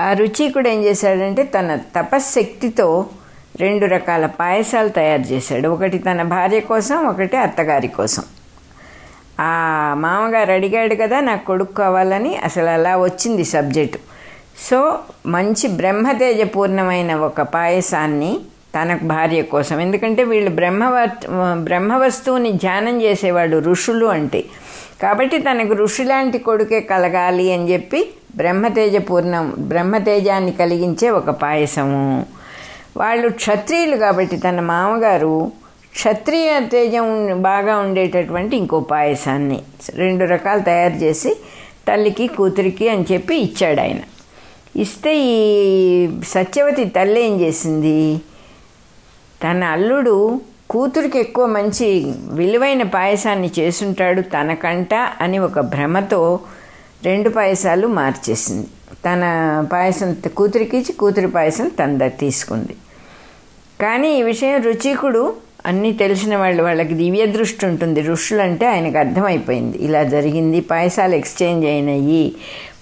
ఆ 0.00 0.12
రుచీకుడు 0.12 0.68
ఏం 0.68 0.84
చేశాడంటే 0.84 1.42
తన 1.42 1.78
తపశ్శక్తితో 1.96 3.06
రెండు 3.60 3.86
రకాల 3.86 4.26
పాయసాలు 4.26 4.88
తయారు 4.88 5.22
చేశాడు. 5.22 5.68
ఒకటి 5.68 5.98
తన 5.98 6.22
భార్య 6.22 6.60
కోసం 6.60 7.06
ఒకటి 7.06 7.36
అత్తగారి 7.36 7.88
కోసం. 7.88 8.22
ఆ 9.40 9.94
మామగారు 9.98 10.52
అడిగాడు 10.52 10.94
కదా 10.94 11.20
నాకు 11.20 11.44
కొడుకు 11.44 11.72
కావాలని 11.72 12.36
అసలు 12.36 12.66
అలా 12.66 12.96
వచ్చింది 12.96 13.44
సబ్జెక్టు. 13.44 13.98
సో 14.70 14.98
మంచి 15.26 15.68
బ్రహ్మతేజ 15.68 16.42
పూర్ణమైన 16.56 17.14
ఒక 17.14 17.40
పాయసాన్ని 17.42 18.40
తన 18.74 18.98
భార్య 19.02 19.42
కోసం. 19.42 19.80
ఎందుకంటే 19.80 20.24
వీళ్ళు 20.24 20.50
బ్రహ్మవ 20.50 21.08
బ్రహ్మవస్తువుని 21.54 22.52
ధ్యానం 22.52 23.02
చేసేవాడు 23.02 23.56
ఋషులు 23.56 24.06
అంటే. 24.06 24.44
కాబట్టి 25.02 25.38
తనకు 25.38 25.72
ఋషి 25.74 26.04
లాంటి 26.04 26.38
కొడుకే 26.38 26.80
కలగాలి 26.80 27.52
అని 27.52 27.72
చెప్పి 27.72 28.10
బ్రహ్మతేజ 28.36 28.96
పూర్ణం 28.96 29.54
బ్రహ్మతేజాన్ని 29.58 30.52
కలిగించే 30.52 31.10
ఒక 31.10 31.30
పాయసము. 31.30 32.26
వాళ్ళు 32.96 33.28
క్షత్రియులు 33.28 33.96
కాబట్టి 33.96 34.36
తన 34.36 34.60
మామగారు 34.60 35.52
క్షత్రియ 35.94 36.60
తేజం 36.72 37.28
బాగా 37.42 37.78
ఉండేటటువంటి 37.78 38.56
ఇంకో 38.56 38.80
పాయసాన్ని 38.80 39.62
రెండు 39.94 40.24
రకాలు 40.24 40.60
తయారు 40.60 40.94
చేసి 40.94 41.36
తల్లికి 41.88 42.26
కూతురికి 42.26 42.88
అని 42.88 43.04
చెప్పి 43.12 43.36
ఇచ్చాడు 43.36 43.80
ఆయన. 43.80 43.98
ఇస్తే 44.76 45.18
ఈ 45.18 46.08
సత్యవతి 46.24 46.84
తల్లి 46.84 47.24
ఏం 47.24 47.40
చేసింది? 47.40 48.20
తన 49.42 49.64
అల్లుడు 49.64 50.40
కూతురికి 50.70 51.18
ఎక్కువ 51.18 51.46
మంచి 51.46 52.14
విలువైన 52.32 52.82
పాయసాన్ని 52.82 53.50
చేసుంటాడు 53.58 54.20
తనకంట 54.20 54.94
అని 54.94 55.38
ఒక 55.38 55.60
భ్రమతో 55.60 56.40
రెండు 57.04 57.28
పాయసాలు 57.28 57.86
మార్చేసింది. 57.86 58.66
తన 59.04 59.22
పాయసం 59.72 60.16
కూతురికి 60.36 60.76
ఇచ్చి 60.76 60.92
కూతురి 60.92 61.26
పాయసం 61.26 61.68
తన 61.68 62.06
తీసుకుంది. 62.06 62.76
కానీ 63.80 64.18
ఈ 64.18 64.22
విషయం 64.22 64.62
రుచికుడు 64.62 65.43
అన్నీ 65.66 65.92
తెలిసిన 65.92 66.36
వాళ్ళు 66.36 66.62
వాళ్ళకి 66.62 66.94
దివ్య 66.94 67.26
దృష్టి 67.26 67.66
ఉంటుంది. 67.66 68.02
ఋషులు 68.02 68.42
అంటే 68.42 68.66
ఆయనకు 68.66 68.98
అర్థమైపోయింది. 68.98 69.78
ఇలా 69.78 70.02
జరిగింది 70.02 70.60
పాయసాలు 70.60 71.14
ఎక్స్చేంజ్ 71.14 71.66
అయినాయి. 71.66 72.34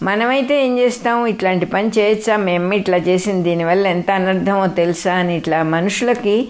మనమైతే 0.03 0.67
ఏం 0.67 0.79
చేస్తాం 0.79 1.27
ఇట్లాంటి 1.27 1.67
పని 1.67 1.91
చేయొచ్చా? 1.99 2.37
మేము 2.37 2.75
ఇట్లా 2.75 2.97
చేసింది 2.97 3.43
దీనివల్ల 3.43 3.87
ఎంత 3.87 4.11
అనర్థమో 4.11 4.67
తెలుసా 4.67 5.15
అని 5.15 5.37
ఇట్లా 5.37 5.63
మనుషులకి 5.63 6.49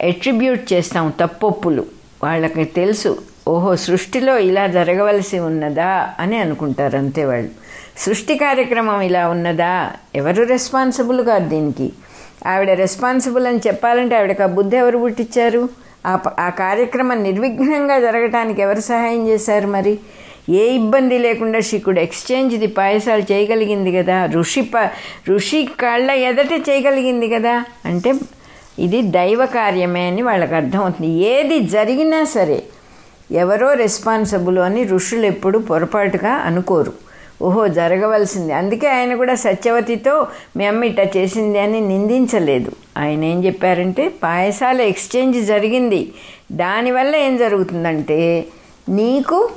ఎట్రిబ్యూట్ 0.00 0.72
చేస్తాం 0.72 1.12
తప్పొప్పులు. 1.20 1.86
వాళ్ళకి 2.24 2.64
తెలుసు 2.64 3.18
ఓహో 3.48 3.76
సృష్టిలో 3.76 4.38
ఇలా 4.38 4.66
జరగవలసి 4.66 5.38
ఉన్నదా 5.38 6.10
అని 6.20 6.36
అనుకుంటారు 6.36 6.96
అంతే 6.96 7.24
వాళ్ళు. 7.24 7.50
సృష్టి 7.98 8.34
కార్యక్రమం 8.38 9.00
ఇలా 9.00 9.28
ఉన్నదా? 9.28 9.92
ఎవరు 10.14 10.42
రెస్పాన్సిబుల్ 10.42 11.26
కాదు 11.26 11.48
దీనికి? 11.48 11.92
ఆవిడ 12.46 12.70
రెస్పాన్సిబుల్ 12.70 13.46
అని 13.46 13.58
చెప్పాలంటే 13.66 14.16
ఆవిడకి 14.16 14.42
ఆ 14.42 14.46
బుద్ధి 14.46 14.76
ఎవరు 14.76 14.98
పుట్టించారు 14.98 15.68
ఆ 16.06 16.18
ఆ 16.38 16.48
కార్యక్రమం 16.48 17.22
నిర్విఘ్నంగా 17.22 18.00
జరగటానికి 18.00 18.62
ఎవరు 18.62 18.80
సహాయం 18.80 19.28
చేశారు 19.28 19.66
మరి? 19.66 19.98
ఏ 20.48 20.66
ఇబ్బంది 20.66 21.18
లేకుండా 21.18 21.60
శికుడు 21.60 22.00
ఎక్స్చేంజ్ది 22.00 22.54
ఎక్స్చేంజ్ 22.54 22.56
ది 22.58 22.66
పాయసాలు 22.66 23.22
చేయగలిగింది 23.32 23.92
కదా? 23.92 24.26
ఋషి 24.26 24.60
ప 24.60 24.90
ఋషి 25.28 25.68
కాళ్ళ 25.80 26.10
ఎదట 26.10 26.68
చేయగలిగింది 26.68 27.28
కదా? 27.28 27.64
అంటే 27.84 28.14
ఇది 28.78 29.02
దైవ 29.02 29.46
కార్యమే 29.46 30.06
అని 30.06 30.22
వాళ్ళకి 30.22 30.54
అర్థమవుతుంది. 30.54 31.12
ఏది 31.12 31.60
జరిగినా 31.60 32.24
సరే 32.24 32.62
ఎవరో 33.32 33.72
రెస్పాన్సిబుల్ 33.72 34.58
అని 34.58 34.84
ఋషులు 34.84 35.26
ఎప్పుడు 35.26 35.58
పొరపాటుగా 35.58 36.30
అనుకోరు. 36.30 37.05
ఓహో 37.42 37.68
జరగవలసింది. 37.68 38.52
అందుకే 38.52 38.88
ఆయన 38.88 39.14
కూడా 39.14 39.34
సత్యవతితో 39.34 40.26
మీ 40.56 40.64
అమ్మ 40.64 40.84
ఇట్లా 40.84 41.04
చేసింది 41.16 41.58
అని 41.58 41.80
నిందించలేదు. 41.80 42.72
ఆయన 42.98 43.24
ఏం 43.24 43.44
చెప్పారంటే 43.44 44.08
పాయసాల 44.08 44.80
ఎక్స్చేంజ్ 44.80 45.46
జరిగింది. 45.46 46.12
దానివల్ల 46.52 47.16
ఏం 47.16 47.36
జరుగుతుందంటే 47.36 48.44
నీకు 48.88 49.50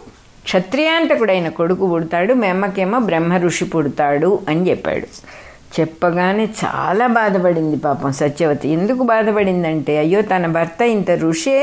క్షత్రియాంతకుడైన 0.44 1.50
కొడుకు 1.50 1.90
పుడతాడు 1.90 2.34
మీ 2.34 2.48
అమ్మకేమో 2.48 3.00
బ్రహ్మ 3.00 3.38
ఋషి 3.38 3.66
పుడతాడు 3.66 4.40
అని 4.50 4.70
చెప్పాడు. 4.70 5.08
చెప్పగానే 5.78 6.46
చాలా 6.62 7.08
బాధపడింది 7.18 7.78
పాపం 7.78 8.12
సత్యవతి. 8.12 8.68
ఎందుకు 8.70 9.04
బాధపడిందంటే 9.04 9.98
అయ్యో 9.98 10.22
తన 10.22 10.46
భర్త 10.58 10.82
ఇంత 10.96 11.12
ఋషే 11.12 11.58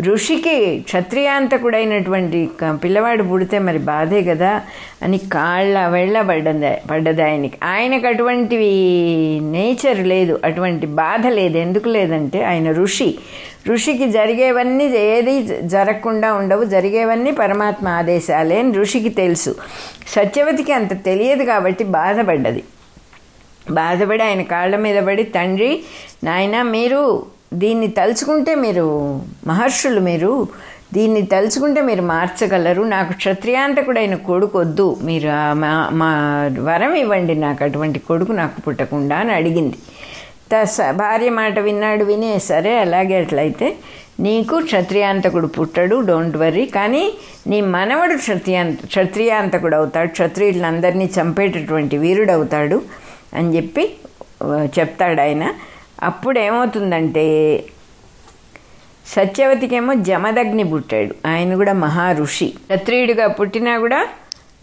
ఋషికి 0.00 0.54
క్షత్రియాంతకుడైనటువంటి 0.86 2.38
పిల్లవాడు 2.84 3.22
పుడితే 3.22 3.58
మరి 3.58 3.78
బాధే 3.78 4.22
కదా 4.22 4.50
అని 5.02 5.18
కాళ్ళ 5.34 5.86
వెళ్ళ 5.86 6.20
పడ్డది 6.20 6.72
పడ్డది 6.90 7.22
ఆయనకి. 7.22 7.56
ఆయనకు 7.62 8.06
అటువంటివి 8.06 8.70
నేచర్ 9.56 10.00
లేదు 10.12 10.40
అటువంటి 10.44 10.86
బాధ 10.86 11.26
లేదు. 11.38 11.56
ఎందుకు 11.58 11.88
లేదంటే 11.88 12.40
ఆయన 12.44 12.70
ఋషి. 12.82 13.08
ఋషికి 13.68 14.08
జరిగేవన్నీ 14.10 14.84
ఏది 14.84 15.34
జరగకుండా 15.74 16.28
ఉండవు 16.34 16.64
జరిగేవన్నీ 16.64 17.30
పరమాత్మ 17.30 17.88
ఆదేశాలే 17.88 18.58
అని 18.58 18.72
ఋషికి 18.78 19.08
తెలుసు. 19.22 19.52
సత్యవతికి 20.08 20.72
అంత 20.72 21.04
తెలియదు 21.04 21.44
కాబట్టి 21.44 21.84
బాధపడ్డది. 21.98 22.62
బాధపడి 23.70 24.22
ఆయన 24.22 24.42
కాళ్ళ 24.42 24.76
మీద 24.76 24.98
పడి 25.06 25.24
తండ్రి 25.24 25.82
నాయన 26.24 26.62
మీరు 26.62 27.02
దీన్ని 27.54 27.88
తలుచుకుంటే 27.88 28.54
మీరు 28.54 28.86
మహర్షులు 29.46 30.00
మీరు 30.00 30.48
దీన్ని 30.94 31.22
తలుచుకుంటే 31.22 31.80
మీరు 31.80 32.02
మార్చగలరు. 32.02 32.82
నాకు 32.82 33.12
క్షత్రియాంతకుడైన 33.12 34.14
కొడుకు 34.14 34.58
వద్దు 34.58 34.96
మీరు 35.02 35.28
మా 35.54 35.90
మా 35.92 36.10
వరం 36.68 36.94
ఇవ్వండి. 36.94 37.34
నాకు 37.34 37.64
అటువంటి 37.64 37.98
కొడుకు 37.98 38.32
నాకు 38.32 38.60
పుట్టకుండా 38.60 39.16
అని 39.16 39.32
అడిగింది. 39.32 39.78
త 40.52 40.54
భార్య 40.90 41.30
మాట 41.30 41.58
విన్నాడు 41.58 42.04
వినే 42.04 42.38
సరే 42.38 42.78
అలాగే 42.78 43.16
అట్లయితే 43.16 43.76
నీకు 44.20 44.56
క్షత్రియాంతకుడు 44.60 45.46
పుట్టడు. 45.46 45.96
డోంట్ 46.00 46.36
వర్రీ 46.36 46.66
కానీ 46.66 47.12
నీ 47.46 47.60
మనవడు 47.60 48.14
క్షత్రియాంత 48.16 48.86
క్షత్రియాంతకుడు 48.86 49.76
అవుతాడు 49.76 50.08
క్షత్రియులందరినీ 50.08 51.10
చంపేటటువంటి 51.18 51.98
వీరుడు 51.98 52.32
అవుతాడు 52.32 53.05
అని 53.36 53.56
చెప్పి 53.56 53.84
చెప్తాడు 54.78 55.20
ఆయన 55.20 55.44
అప్పుడు 56.02 56.38
ఏమవుతుందంటే 56.38 57.24
సత్యవతికేమో 59.06 59.92
జమదగ్ని 60.08 60.64
పుట్టాడు. 60.64 61.14
ఆయన 61.26 61.54
కూడా 61.54 61.72
మహా 61.72 62.06
ఋషి 62.12 62.46
క్షత్రియుడిగా 62.46 63.26
పుట్టినా 63.38 63.78
కూడా 63.78 64.00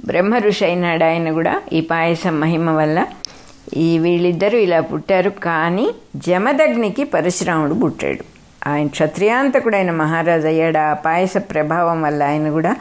బ్రహ్మ 0.06 0.38
ఋషి 0.38 0.66
అయినాడు 0.66 1.04
ఆయన 1.04 1.32
కూడా 1.32 1.54
ఈ 1.74 1.82
పాయసం 1.82 2.40
మహిమ 2.40 2.70
వల్ల. 2.70 3.00
ఈ 3.78 3.90
వీళ్ళిద్దరూ 4.00 4.58
ఇలా 4.58 4.80
పుట్టారు. 4.92 5.30
కానీ 5.30 5.86
జమదగ్నికి 6.16 7.04
పరశురాముడు 7.04 7.74
పుట్టాడు. 7.74 8.24
ఆయన 8.70 8.88
క్షత్రియాంతకుడైన 8.88 9.92
మహారాజు 9.92 10.48
అయ్యాడు. 10.48 10.78
ఆ 10.78 10.94
పాయస 11.06 11.38
ప్రభావం 11.52 12.02
వల్ల 12.02 12.24
ఆయన 12.24 12.50
కూడా 12.50 12.74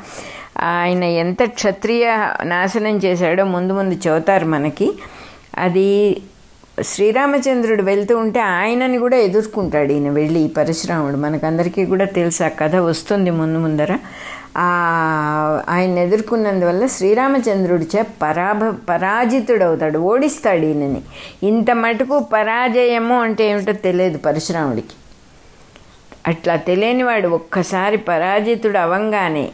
ఆయన 0.72 1.04
ఎంత 1.04 1.42
క్షత్రియ 1.58 2.06
నాశనం 2.44 2.96
చేశాడో 3.04 3.44
ముందు 3.54 3.72
ముందు 3.72 3.94
చెబుతారు 4.06 4.46
మనకి. 4.46 4.88
అది 5.58 6.22
శ్రీరామచంద్రుడు 6.82 7.82
వెళ్తూ 7.82 8.16
ఉంటే 8.18 8.40
ఆయనని 8.40 8.98
కూడా 8.98 9.16
ఎదుర్కొంటాడు 9.16 9.92
ఈయన 9.92 10.10
వెళ్ళి 10.10 10.40
ఈ 10.40 10.48
పరశురాముడు. 10.48 11.16
మనకందరికీ 11.16 11.86
కూడా 11.86 12.04
తెలుసు 12.04 12.44
ఆ 12.44 12.48
కథ 12.48 12.76
వస్తుంది 12.76 13.30
ముందు 13.30 13.58
ముందర. 13.58 13.98
ఆయన 15.68 15.98
ఎదుర్కొన్నందువల్ల 15.98 16.86
శ్రీరామచంద్రుడి 16.86 17.86
చే 17.96 18.02
పరాభ 18.22 18.64
పరాజితుడవుతాడు 18.88 19.98
ఓడిస్తాడు 19.98 20.64
ఈయనని. 20.66 21.02
ఇంత 21.42 21.70
మటుకు 21.70 22.18
పరాజయము 22.18 23.20
అంటే 23.22 23.50
ఏమిటో 23.50 23.72
తెలియదు 23.72 24.18
పరశురాముడికి. 24.18 24.94
అట్లా 26.26 26.56
తెలియనివాడు 26.56 27.28
ఒక్కసారి 27.28 27.96
పరాజితుడు 27.96 28.78
అవంగానే 28.78 29.50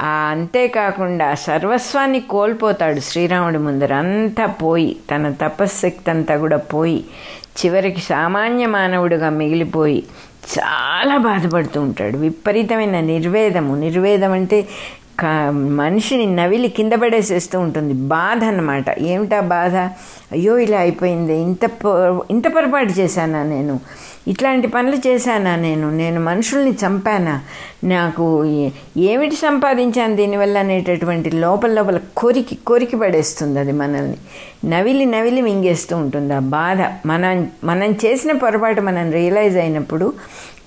అంతేకాకుండా 0.00 1.34
సర్వస్వాన్ని 1.34 2.20
కోల్పోతాడు 2.20 3.00
శ్రీరాముడి 3.00 3.58
ముందర. 3.58 3.94
అంతా 3.94 4.46
పోయి 4.46 4.96
తన 5.10 5.30
తపశ్శక్తి 5.42 6.10
అంతా 6.10 6.36
కూడా 6.36 6.56
పోయి 6.56 7.04
చివరికి 7.64 8.00
సామాన్య 8.00 8.66
మానవుడిగా 8.66 9.30
మిగిలిపోయి 9.30 10.02
చాలా 10.58 11.16
బాధపడుతూ 11.16 11.80
ఉంటాడు. 11.80 12.16
విపరీతమైన 12.18 13.00
నిర్వేదము. 13.00 13.76
నిర్వేదం 13.76 14.32
అంటే 14.32 14.68
మనిషిని 15.50 16.26
నవిలి 16.36 16.68
కింద 16.68 16.92
పడేసేస్తూ 16.92 17.60
ఉంటుంది. 17.60 17.94
బాధ 17.94 18.44
అన్నమాట. 18.44 18.98
ఏమిటా 18.98 19.40
బాధ? 19.40 19.76
అయ్యో 20.32 20.58
ఇలా 20.58 20.78
అయిపోయింది. 20.78 21.36
ఇంత 21.36 21.64
ఇంత 22.30 22.54
పొరపాటు 22.54 22.88
చేశానా 22.88 23.42
నేను? 23.42 23.80
ఇట్లాంటి 24.28 24.68
పనులు 24.68 25.08
చేశానా 25.08 25.56
నేను? 25.56 25.90
నేను 25.90 26.20
మనుషుల్ని 26.20 26.70
చంపానా? 26.70 27.40
నాకు 27.84 28.44
ఏమిటి 28.96 29.36
సంపాదించాను 29.36 30.16
దీనివల్ల 30.16 30.58
అనేటటువంటి 30.58 31.30
లోపల 31.30 31.70
లోపల 31.70 32.00
కోరికి 32.16 32.54
కోరికి 32.54 32.96
పడేస్తుంది 32.96 33.60
అది 33.60 33.72
మనల్ని. 33.72 34.16
నవిలి 34.70 35.06
నవిలి 35.06 35.40
మింగేస్తూ 35.40 35.96
ఉంటుంది. 35.96 36.34
ఆ 36.34 36.38
బాధ 36.38 36.78
మనం 37.06 37.50
మనం 37.64 37.90
చేసిన 37.92 38.32
పొరపాటు 38.32 38.80
మనం 38.80 39.12
రియలైజ్ 39.12 39.56
అయినప్పుడు 39.56 40.12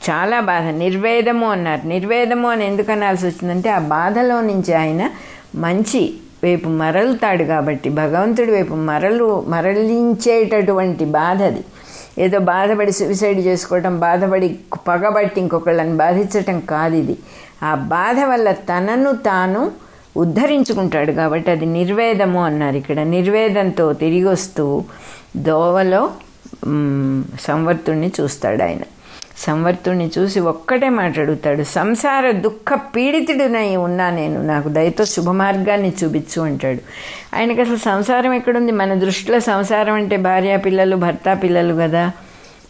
చాలా 0.09 0.39
బాధ. 0.39 0.63
నిర్వేదము 0.63 1.51
అన్నారు. 1.51 1.87
నిర్వేదము 1.87 2.49
అని 2.49 2.65
ఎందుకు 2.65 2.91
అనాల్సి 2.91 3.25
వచ్చిందంటే 3.25 3.69
ఆ 3.69 3.79
బాధలో 3.79 4.41
నుంచి 4.41 4.73
ఆయన 4.73 5.09
మంచి 5.55 6.13
వైపు 6.43 6.69
మరలుతాడు 6.69 7.43
కాబట్టి 7.43 7.89
భగవంతుడి 7.89 8.51
వైపు 8.51 8.73
మరలు 8.73 9.45
మరలించేటటువంటి 9.47 11.05
బాధ 11.05 11.43
అది. 11.43 11.63
ఏదో 12.17 12.39
బాధపడి 12.39 12.91
సూసైడ్ 12.91 13.39
చేసుకోవటం 13.39 13.99
బాధపడి 13.99 14.59
పగబట్టి 14.87 15.41
ఇంకొకళ్ళని 15.41 15.95
బాధించటం 15.97 16.59
కాదు 16.59 16.95
ఇది. 16.95 17.15
ఆ 17.63 17.75
బాధ 17.75 18.19
వల్ల 18.31 18.51
తనను 18.51 19.11
తాను 19.13 19.71
ఉద్ధరించుకుంటాడు 20.17 21.11
కాబట్టి 21.11 21.51
అది 21.51 21.65
నిర్వేదము 21.65 22.43
అన్నారు 22.43 22.75
ఇక్కడ. 22.75 22.99
నిర్వేదంతో 22.99 23.93
తిరిగి 23.93 24.27
వస్తూ 24.27 24.83
దోవలో 25.37 26.11
సంవర్తుణ్ణి 27.39 28.11
చూస్తాడు 28.21 28.63
ఆయన. 28.63 28.83
సంవర్తుణ్ణి 29.37 30.11
చూసి 30.19 30.39
ఒక్కటే 30.39 30.89
మాట్లాడుతాడు. 30.89 31.63
సంసార 31.63 32.31
దుఃఖ 32.31 32.79
పీడితుడినై 32.95 33.75
ఉన్నా 33.75 34.09
నేను. 34.09 34.43
నాకు 34.43 34.69
దయతో 34.69 35.05
శుభమార్గాన్ని 35.05 35.93
చూపించు 36.03 36.41
అంటాడు. 36.41 36.79
ఆయనకి 37.35 37.61
అసలు 37.61 37.77
సంసారం 37.77 38.33
ఎక్కడుంది? 38.33 38.71
మన 38.71 38.93
దృష్టిలో 38.93 39.39
సంసారం 39.39 39.93
అంటే 39.93 40.17
భార్య 40.17 40.57
పిల్లలు 40.57 40.95
భర్త 40.95 41.39
పిల్లలు 41.43 41.73
కదా. 41.73 42.11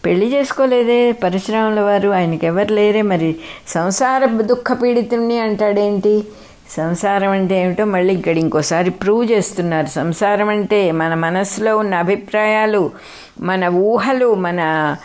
పెళ్ళి 0.06 0.34
చేసుకోలేదే? 0.34 1.12
పరిశ్రమల 1.12 1.80
వారు 1.80 2.08
ఆయనకి 2.08 2.46
ఎవరు 2.46 2.72
లేరే 2.72 3.02
మరి? 3.02 3.36
సంసార 3.68 4.24
దుఃఖ 4.24 4.78
పీడితుడిని 4.82 5.38
అంటాడేంటి? 5.38 6.24
సంసారం 6.70 7.30
అంటే 7.30 7.60
ఏమిటో 7.62 7.84
మళ్ళీ 7.84 8.14
ఇక్కడ 8.14 8.38
ఇంకోసారి 8.38 8.90
ప్రూవ్ 8.90 9.30
చేస్తున్నారు. 9.32 9.86
సంసారం 9.86 10.48
అంటే 10.48 10.92
మన 10.92 11.14
మనసులో 11.14 11.78
ఉన్న 11.78 11.94
అభిప్రాయాలు 11.94 12.92
మన 13.40 13.66
ఊహలు 13.66 14.34
మన 14.34 14.96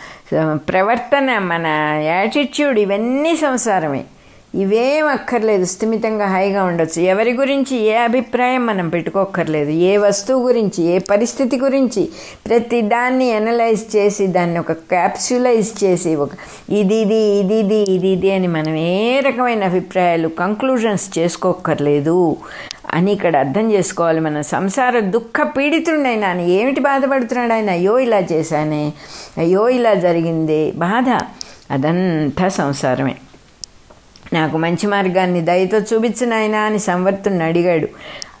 ప్రవర్తన 0.54 1.38
మన 1.38 1.66
యాటిట్యూడ్ 2.02 2.78
ఇవన్నీ 2.78 3.36
సంసారమే. 3.36 4.04
ఇవేం 4.54 5.06
అక్కర్లేదు 5.06 5.64
స్థిమితంగా 5.64 6.26
హాయిగా 6.26 6.64
ఉండొచ్చు. 6.64 7.00
ఎవరి 7.02 7.32
గురించి 7.32 7.76
ఏ 7.76 7.94
అభిప్రాయం 7.96 8.66
మనం 8.66 8.88
పెట్టుకోక్కర్లేదు. 8.88 9.70
ఏ 9.70 9.96
వస్తువు 9.96 10.40
గురించి 10.48 10.82
ఏ 10.82 10.98
పరిస్థితి 10.98 11.56
గురించి 11.56 12.08
ప్రతి 12.46 12.82
దాన్ని 12.82 13.32
అనలైజ్ 13.32 13.96
చేసి 13.96 14.26
దాన్ని 14.26 14.58
ఒక 14.58 14.72
క్యాప్సులైజ్ 14.72 15.84
చేసి 15.84 16.14
ఒక 16.14 16.30
ఇది 16.68 16.94
ఇది 16.94 17.20
ఇది 17.40 17.54
ఇది 17.54 17.78
ఇది 17.94 18.10
ఇది 18.16 18.32
అని 18.32 18.46
మనం 18.46 18.76
ఏ 18.76 19.20
రకమైన 19.20 19.64
అభిప్రాయాలు 19.64 20.28
కంక్లూజన్స్ 20.42 21.18
చేసుకోక్కర్లేదు 21.18 22.36
అని 22.94 23.12
ఇక్కడ 23.12 23.36
అర్థం 23.36 23.72
చేసుకోవాలి. 23.72 24.20
మన 24.20 24.40
సంసార 24.40 25.00
దుఃఖ 25.00 25.42
పీడితుండైనా 25.56 26.28
ఆయన 26.28 26.40
ఏమిటి 26.40 26.80
బాధపడుతున్నాడు 26.80 27.52
ఆయన 27.52 27.70
అయ్యో 27.70 27.98
ఇలా 27.98 28.18
చేశానే. 28.18 28.92
అయ్యో 29.38 29.68
ఇలా 29.68 29.94
జరిగింది. 29.94 30.72
బాధ. 30.86 31.08
అదంతా 31.70 32.48
సంసారమే. 32.48 33.16
నాకు 34.32 34.58
మంచి 34.58 34.86
మార్గాన్ని 34.86 35.40
దయతో 35.40 35.78
చూపించిన 35.78 36.34
ఆయన 36.34 36.56
అని 36.56 36.78
సంవర్తుని 36.78 37.44
అడిగాడు. 37.44 37.88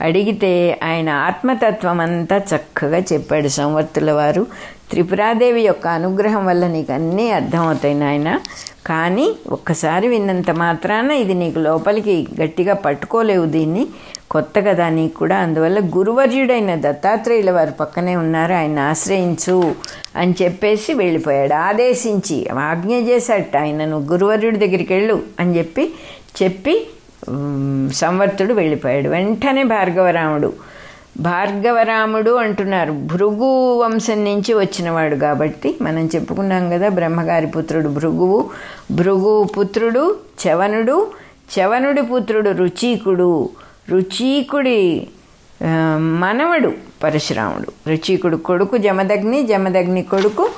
అడిగితే 0.00 0.80
ఆయన 0.84 1.08
ఆత్మతత్వం 1.08 2.00
అంతా 2.00 2.36
చక్కగా 2.36 2.98
చెప్పాడు 3.12 3.48
సంవర్తుల 3.48 4.12
వారు. 4.12 4.46
త్రిపురాదేవి 4.90 5.62
యొక్క 5.62 5.86
అనుగ్రహం 5.98 6.42
వల్ల 6.46 6.66
నీకు 6.66 6.92
అన్నీ 6.92 7.26
అర్థమవుతాయి 7.30 7.94
నాయన. 7.94 8.30
కానీ 8.86 9.26
ఒక్కసారి 9.56 10.06
విన్నంత 10.08 10.50
మాత్రాన 10.50 11.10
ఇది 11.22 11.34
నీకు 11.34 11.58
లోపలికి 11.58 12.14
గట్టిగా 12.40 12.74
పట్టుకోలేవు 12.74 13.46
దీన్ని. 13.56 13.84
కొత్త 14.30 14.56
కదా 14.68 14.86
నీకు 14.88 15.14
కూడా. 15.18 15.36
అందువల్ల 15.36 15.78
గురువర్యుడైన 15.96 16.74
దత్తాత్రేయుల 16.86 17.50
వారు 17.50 17.70
పక్కనే 17.80 18.14
ఉన్నారు. 18.16 18.54
ఆయన 18.60 18.78
ఆశ్రయించు 18.92 19.56
అని 20.16 20.34
చెప్పేసి 20.42 20.94
వెళ్ళిపోయాడు. 20.94 21.54
ఆదేశించి 21.68 22.38
ఆజ్ఞ 22.68 22.94
చేశాట 23.10 23.56
ఆయనను 23.56 23.98
గురువర్యుడి 24.12 24.58
దగ్గరికి 24.64 24.92
వెళ్ళు 24.94 25.16
అని 25.40 25.52
చెప్పి 25.58 25.84
చెప్పి 26.40 26.74
సంవర్తుడు 27.94 28.52
వెళ్ళిపోయాడు. 28.54 29.08
వెంటనే 29.08 29.62
భార్గవరాముడు 29.74 30.50
భార్గవరాముడు 31.20 32.30
అంటున్నారు 32.30 32.92
భృగు 32.92 33.78
వంశం 33.78 34.24
నుంచి 34.24 34.54
వచ్చినవాడు 34.54 35.16
కాబట్టి 35.16 35.70
మనం 35.82 36.04
చెప్పుకున్నాం 36.14 36.70
కదా 36.70 36.88
బ్రహ్మగారి 36.88 37.46
పుత్రుడు 37.46 37.88
భృగువు. 37.88 38.38
భృగు 38.90 39.34
పుత్రుడు 39.56 40.04
చవనుడు 40.42 40.96
చవనుడి 41.54 42.02
పుత్రుడు 42.02 42.50
రుచీకుడు. 42.50 43.48
రుచీకుడి 43.90 45.08
మనవడు 46.22 46.72
పరశురాముడు. 47.02 47.70
రుచీకుడు 47.88 48.36
కొడుకు 48.36 48.76
జమదగ్ని 48.76 49.42
జమదగ్ని 49.46 50.02
కొడుకు 50.02 50.48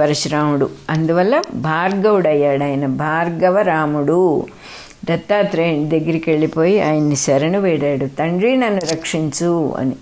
పరశురాముడు. 0.00 0.70
అందువల్ల 0.90 1.42
భార్గవుడయ్యాడు 1.54 2.64
ఆయన 2.64 2.86
భార్గవ 2.86 3.60
రాముడు 3.60 4.20
దత్తాత్రేయుని 5.10 5.88
దగ్గరికి 5.88 6.30
వెళ్ళిపోయి 6.30 6.80
ఆయన్ని 6.80 7.16
శరణు 7.16 7.60
వేడాడు. 7.60 8.06
తండ్రి 8.06 8.56
నన్ను 8.56 8.80
రక్షించు 8.92 9.74
అని. 9.78 9.96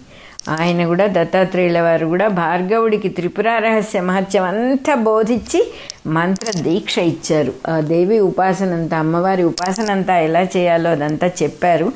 ఆయన 0.48 0.86
కూడా 0.86 1.06
దత్తాత్రేయుల 1.06 1.80
వారు 1.80 2.06
కూడా 2.06 2.28
భార్గవుడికి 2.28 3.08
త్రిపుర 3.08 3.58
రహస్య 3.58 4.00
మహత్యం 4.00 4.42
అంతా 4.42 4.94
బోధించి 4.94 5.72
మంత్ర 6.06 6.60
దీక్ష 6.60 6.98
ఇచ్చారు. 6.98 7.52
ఆ 7.68 7.80
దేవి 7.80 8.20
ఉపాసనంతా 8.20 8.98
అమ్మవారి 8.98 9.44
ఉపాసనంతా 9.44 10.18
ఎలా 10.18 10.42
చేయాలో 10.42 10.90
అదంతా 10.90 11.30
చెప్పారు. 11.42 11.92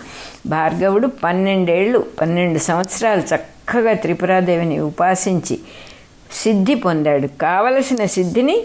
భార్గవుడు 0.47 1.06
పన్నెండేళ్ళు 1.06 2.04
పన్నెండు 2.21 2.58
సంవత్సరాలు 2.58 3.23
చక్కగా 3.35 3.93
త్రిపురాదేవిని 3.93 4.80
ఉపాసించి 4.80 5.58
సిద్ధి 6.32 6.75
పొందాడు. 6.75 7.26
కావలసిన 7.26 8.04
సిద్ధిని 8.04 8.63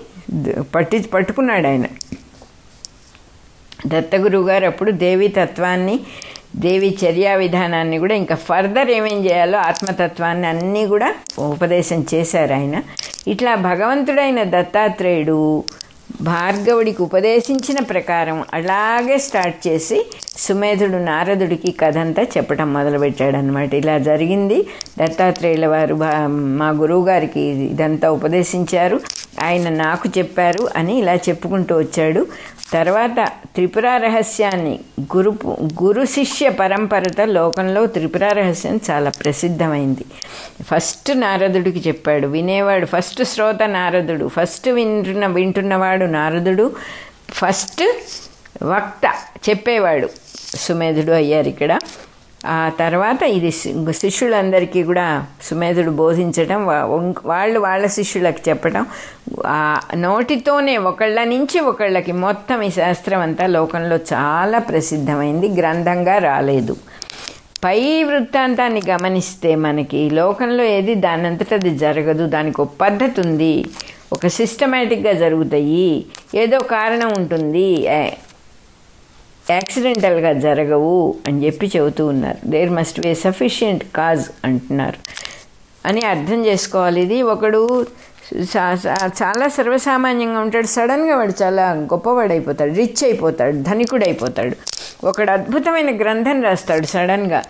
పట్టి 0.76 1.00
పట్టుకున్నాడు 1.00 1.68
ఆయన 1.68 1.86
దత్తగురువు 3.86 4.48
గారు 4.48 4.66
అప్పుడు 4.66 4.92
దేవి 4.92 5.28
తత్వాన్ని 5.28 6.00
దేవి 6.56 6.98
చర్యా 7.04 7.34
విధానాన్ని 7.36 7.98
కూడా 8.00 8.16
ఇంకా 8.16 8.36
ఫర్దర్ 8.36 8.90
ఏమేం 8.90 9.26
చేయాలో 9.26 9.58
ఆత్మతత్వాన్ని 9.58 10.48
అన్నీ 10.48 10.88
కూడా 10.88 11.10
ఉపదేశం 11.40 12.06
చేశారు 12.14 12.54
ఆయన. 12.54 12.76
ఇట్లా 13.28 13.56
భగవంతుడైన 13.56 14.44
దత్తాత్రేయుడు 14.44 15.64
భార్గవుడికి 16.22 17.04
ఉపదేశించిన 17.04 17.80
ప్రకారం 17.84 18.44
అలాగే 18.54 19.18
స్టార్ట్ 19.18 19.68
చేసి 19.68 19.98
సుమేధుడు 20.38 20.98
నారదుడికి 20.98 21.72
కథ 21.72 21.98
అంతా 21.98 22.24
చెప్పడం 22.24 22.74
మొదలుపెట్టాడు 22.74 23.38
అనమాట 23.38 23.74
ఇలా 23.74 23.98
జరిగింది. 23.98 24.68
దత్తాత్రేయుల 25.00 25.68
వారు 25.68 25.96
మా 26.60 26.70
గురువుగారికి 26.70 27.40
ఇదంతా 27.40 28.12
ఉపదేశించారు. 28.12 29.00
ఆయన 29.44 29.70
నాకు 29.70 30.10
చెప్పారు 30.18 30.70
అని 30.76 30.98
ఇలా 30.98 31.16
చెప్పుకుంటూ 31.16 31.78
వచ్చాడు. 31.78 32.28
తర్వాత 32.74 33.30
త్రిపుర 33.56 33.98
రహస్యాన్ని 33.98 34.80
గురు 35.18 35.40
గురు 35.84 36.06
శిష్య 36.06 36.50
పరంపరత 36.50 37.22
లోకంలో 37.22 37.86
త్రిపుర 37.86 38.28
రహస్యం 38.28 38.80
చాలా 38.90 39.10
ప్రసిద్ధమైంది. 39.10 40.06
ఫస్ట్ 40.64 41.20
నారదుడికి 41.20 41.90
చెప్పాడు. 41.90 42.28
వినేవాడు 42.28 42.86
ఫస్ట్ 42.86 43.24
శ్రోత 43.24 43.64
నారదుడు 43.66 44.28
ఫస్ట్ 44.28 44.70
వింటున్న 44.70 45.28
వింటున్నవాడు 45.28 46.06
నారదుడు 46.06 46.76
ఫస్ట్ 47.30 47.84
వక్త 48.64 49.14
చెప్పేవాడు. 49.50 50.10
సుమేధుడు 50.56 51.12
అయ్యారు 51.12 51.48
ఇక్కడ. 51.48 51.80
ఆ 52.46 52.72
తర్వాత 52.80 53.24
ఇది 53.24 53.52
శిష్యులందరికీ 53.92 54.84
కూడా 54.84 55.26
సుమేధుడు 55.42 55.92
బోధించడం 55.92 56.66
వాళ్ళు 57.26 57.60
వాళ్ళ 57.60 57.86
శిష్యులకు 57.88 58.50
చెప్పడం 58.50 58.86
నోటితోనే 59.96 60.78
ఒకళ్ళ 60.78 61.24
నుంచి 61.24 61.60
ఒకళ్ళకి 61.60 62.12
మొత్తం 62.12 62.62
ఈ 62.62 62.70
శాస్త్రం 62.70 63.20
అంతా 63.20 63.48
లోకంలో 63.48 64.00
చాలా 64.14 64.60
ప్రసిద్ధమైంది 64.60 65.48
గ్రంథంగా 65.48 66.18
రాలేదు. 66.18 66.76
పై 67.64 68.04
వృత్తాంతాన్ని 68.04 68.82
గమనిస్తే 68.90 69.56
మనకి 69.56 70.10
లోకంలో 70.10 70.64
ఏది 70.64 70.96
దానంతట 70.96 71.54
అది 71.54 71.78
జరగదు 71.78 72.26
దానికి 72.28 72.62
ఒక 72.62 72.70
పద్ధతి 72.82 73.22
ఉంది 73.22 73.66
ఒక 74.14 74.28
సిస్టమేటిక్గా 74.28 75.14
జరుగుతాయి 75.14 76.06
ఏదో 76.36 76.60
కారణం 76.60 77.14
ఉంటుంది 77.18 77.84
యాక్సిడెంటల్గా 79.50 80.34
జరగవు 80.34 81.16
అని 81.28 81.46
చెప్పి 81.46 81.72
చెబుతూ 81.76 82.08
ఉన్నారు. 82.08 82.48
There 82.48 82.70
must 82.70 83.00
be 83.00 83.16
sufficient 83.16 83.84
cause 83.96 84.28
అంటున్నారు. 84.44 84.96
అని 85.86 86.02
అర్థం 86.02 86.46
చేసుకోవాలి. 86.46 87.02
ఇది 87.02 87.22
ఒకడు 87.22 87.86
చాలా 89.06 89.48
సర్వసామాన్యంగా 89.48 90.40
ఉంటాడు. 90.40 90.66
సడన్గా 90.66 91.16
వాడు 91.16 91.44
చాలా 91.44 91.72
గొప్పవాడు 91.72 92.32
అయిపోతాడు 92.32 92.74
రిచ్ 92.74 93.04
అయిపోతాడు. 93.04 93.56
ధనికుడు 93.56 94.06
అయిపోతాడు 94.06 94.56
ఒకడు 95.08 95.32
అద్భుతమైన 95.32 95.98
గ్రంథం 95.98 96.42
రాస్తాడు 96.44 96.86
సడన్గా. 96.86 97.44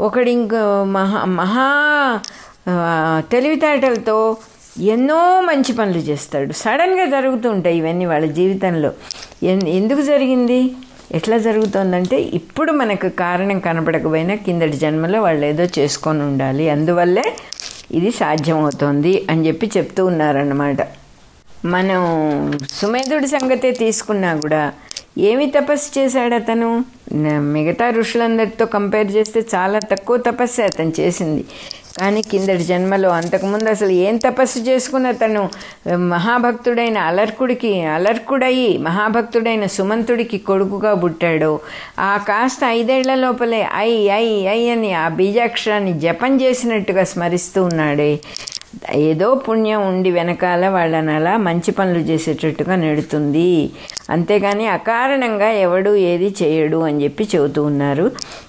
ఒకడు 0.00 0.30
ఇంకో 0.30 0.84
మహా 0.84 1.24
మహా 1.24 2.20
తెలివితేటలతో 3.30 4.36
ఎన్నో 4.80 5.40
మంచి 5.40 5.72
పనులు 5.72 5.98
చేస్తాడు. 5.98 6.52
సడన్గా 6.52 7.04
జరుగుతూ 7.04 7.50
ఉంటాయి 7.50 7.78
ఇవన్నీ 7.78 8.06
వాళ్ళ 8.06 8.26
జీవితంలో. 8.26 8.92
ఎందుకు 9.68 10.00
జరిగింది? 10.00 10.70
ఎట్లా 11.12 11.38
జరుగుతుందంటే 11.38 12.20
ఇప్పుడు 12.20 12.72
మనకు 12.72 13.08
కారణం 13.08 13.58
కనపడకపోయినా 13.58 14.34
కిందటి 14.34 14.76
జన్మలో 14.76 15.22
వాళ్ళు 15.22 15.46
ఏదో 15.46 15.64
చేసుకొని 15.78 16.22
ఉండాలి. 16.22 16.70
అందువల్లే 16.70 17.24
ఇది 17.92 18.10
సాధ్యమవుతోంది 18.10 19.26
అని 19.30 19.46
చెప్పి 19.46 19.70
చెప్తూ 19.76 20.06
ఉన్నారన్నమాట. 20.06 20.76
మనం 21.64 22.00
సుమేధుడి 22.70 23.26
సంగతే 23.26 23.70
తీసుకున్నా 23.72 24.36
కూడా 24.36 24.72
ఏమి 25.18 25.46
తపస్సు 25.46 25.98
చేశాడు 25.98 26.34
అతను? 26.34 26.84
మిగతా 27.52 27.90
ఋషులందరితో 27.90 28.66
కంపేర్ 28.66 29.10
చేస్తే 29.16 29.40
చాలా 29.54 29.78
తక్కువ 29.78 30.16
తపస్సు 30.16 30.62
అతను 30.62 30.92
చేసింది. 31.00 31.44
కానీ 31.98 32.22
కిందటి 32.22 32.64
జన్మలో 32.64 33.10
అంతకుముందు 33.10 33.68
అసలు 33.68 33.90
ఏం 33.90 34.16
తపస్సు 34.16 34.58
చేసుకున్న 34.58 35.10
తను 35.10 35.42
మహాభక్తుడైన 35.96 36.98
అలర్కుడికి 36.98 37.82
అలర్కుడయి 37.86 38.78
మహాభక్తుడైన 38.78 39.66
సుమంతుడికి 39.66 40.38
కొడుకుగా 40.38 40.94
పుట్టాడో. 40.94 41.52
ఆ 41.98 42.16
కాస్త 42.28 42.64
ఐదేళ్ళ 42.64 43.14
లోపలే 43.14 43.68
ఐ 43.76 43.90
ఐ 44.08 44.26
ఐ 44.46 44.68
అని 44.68 44.94
ఆ 44.94 45.08
బీజాక్షరాన్ని 45.08 46.00
జపం 46.00 46.40
చేసినట్టుగా 46.40 47.04
స్మరిస్తూ 47.04 47.64
ఉన్నాడే. 47.64 48.12
ఏదో 48.94 49.34
పుణ్యం 49.34 49.88
ఉండి 49.88 50.10
వెనకాల 50.10 50.68
వాళ్ళని 50.68 51.12
అలా 51.12 51.36
మంచి 51.36 51.70
పనులు 51.70 51.98
చేసేటట్టుగా 51.98 52.76
నెడుతుంది. 52.76 53.70
అంతేగాని 54.10 54.66
అకారణంగా 54.66 55.50
ఎవడు 55.66 55.94
ఏది 56.12 56.34
చేయడు 56.42 56.76
అని 56.76 57.04
చెప్పి 57.04 57.24
చెబుతూ 57.34 57.64
ఉన్నారు. 57.64 58.06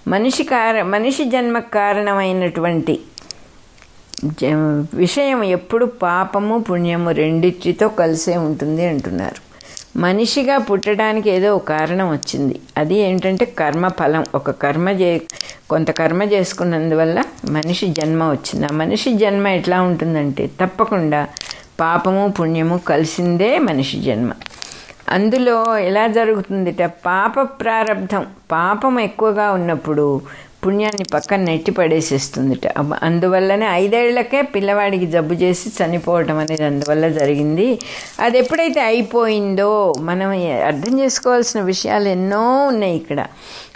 మనిషి 0.08 0.44
కార 0.44 0.82
మనిషి 0.84 1.26
జన్మ 1.26 1.60
కారణమైనటువంటి 1.60 2.96
విషయం 4.94 5.44
ఎప్పుడు 5.44 5.86
పాపము 5.86 6.60
పుణ్యము 6.60 7.12
రెండిటితో 7.12 7.88
కలిసే 7.88 8.38
ఉంటుంది 8.38 8.86
అంటున్నారు. 8.86 9.54
మనిషిగా 10.00 10.58
పుట్టడానికి 10.58 11.30
ఏదో 11.30 11.58
కారణం 11.58 12.12
వచ్చింది. 12.12 12.60
అది 12.78 12.96
ఏంటంటే 12.96 13.46
కర్మ 13.46 13.88
ఫలం. 13.88 14.26
ఒక 14.36 14.52
కర్మ 14.52 14.90
చే 14.90 15.22
కొంత 15.70 15.92
కర్మ 15.92 16.24
చేసుకున్నందువల్ల 16.24 17.24
మనిషి 17.52 17.88
జన్మ 17.88 18.24
వచ్చింది. 18.24 18.66
ఆ 18.66 18.70
మనిషి 18.72 19.14
జన్మ 19.14 19.48
ఎట్లా 19.48 19.82
ఉంటుందంటే 19.82 20.50
తప్పకుండా 20.62 21.28
పాపము 21.80 22.34
పుణ్యము 22.40 22.78
కలిసిందే 22.78 23.58
మనిషి 23.60 24.02
జన్మ. 24.02 24.32
అందులో 25.10 25.78
ఎలా 25.78 26.08
జరుగుతుందిట? 26.08 26.84
పాప 26.84 27.42
ప్రారంధం 27.42 28.26
పాపం 28.52 29.00
ఎక్కువగా 29.00 29.52
ఉన్నప్పుడు 29.52 30.22
పుణ్యాన్ని 30.66 31.06
పక్కన 31.14 31.40
నెట్టి 31.40 31.72
పడేసేస్తుందిట. 31.72 32.68
అందువల్లనే 33.04 33.66
ఐదేళ్ళకే 33.66 34.42
పిల్లవాడికి 34.42 35.06
జబ్బు 35.06 35.34
చేసి 35.34 35.70
చనిపోవటం 35.80 36.38
అనేది 36.38 36.64
అందువల్ల 36.64 37.08
జరిగింది. 37.08 37.80
అది 38.20 38.38
ఎప్పుడైతే 38.38 38.82
అయిపోయిందో 38.82 39.94
మనం 40.00 40.32
అర్థం 40.66 41.00
చేసుకోవాల్సిన 41.00 41.62
విషయాలు 41.62 42.10
ఎన్నో 42.10 42.66
ఉన్నాయి 42.66 42.96
ఇక్కడ. 42.96 43.26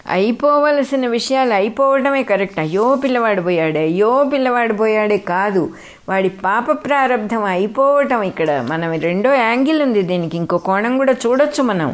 అయిపోవలసిన 0.09 1.07
విషయాలు 1.07 1.53
అయిపోవడమే 1.53 2.23
కరెక్ట్. 2.23 2.59
అయ్యో 2.59 2.95
పిల్లవాడు 3.03 3.41
పోయాడే 3.41 3.79
అయ్యో 3.79 4.11
పిల్లవాడు 4.33 4.73
పోయాడే 4.73 5.17
కాదు. 5.17 5.63
వాడి 6.09 6.29
పాప 6.29 6.71
ప్రారంధం 6.85 7.43
అయిపోవటం 7.43 8.21
ఇక్కడ. 8.23 8.51
మనం 8.69 8.99
రెండో 8.99 9.33
యాంగిల్ 9.35 9.81
ఉంది 9.81 10.01
దీనికి. 10.01 10.37
ఇంకో 10.37 10.57
కోణం 10.57 10.97
కూడా 10.97 11.15
చూడొచ్చు 11.25 11.63
మనం. 11.63 11.89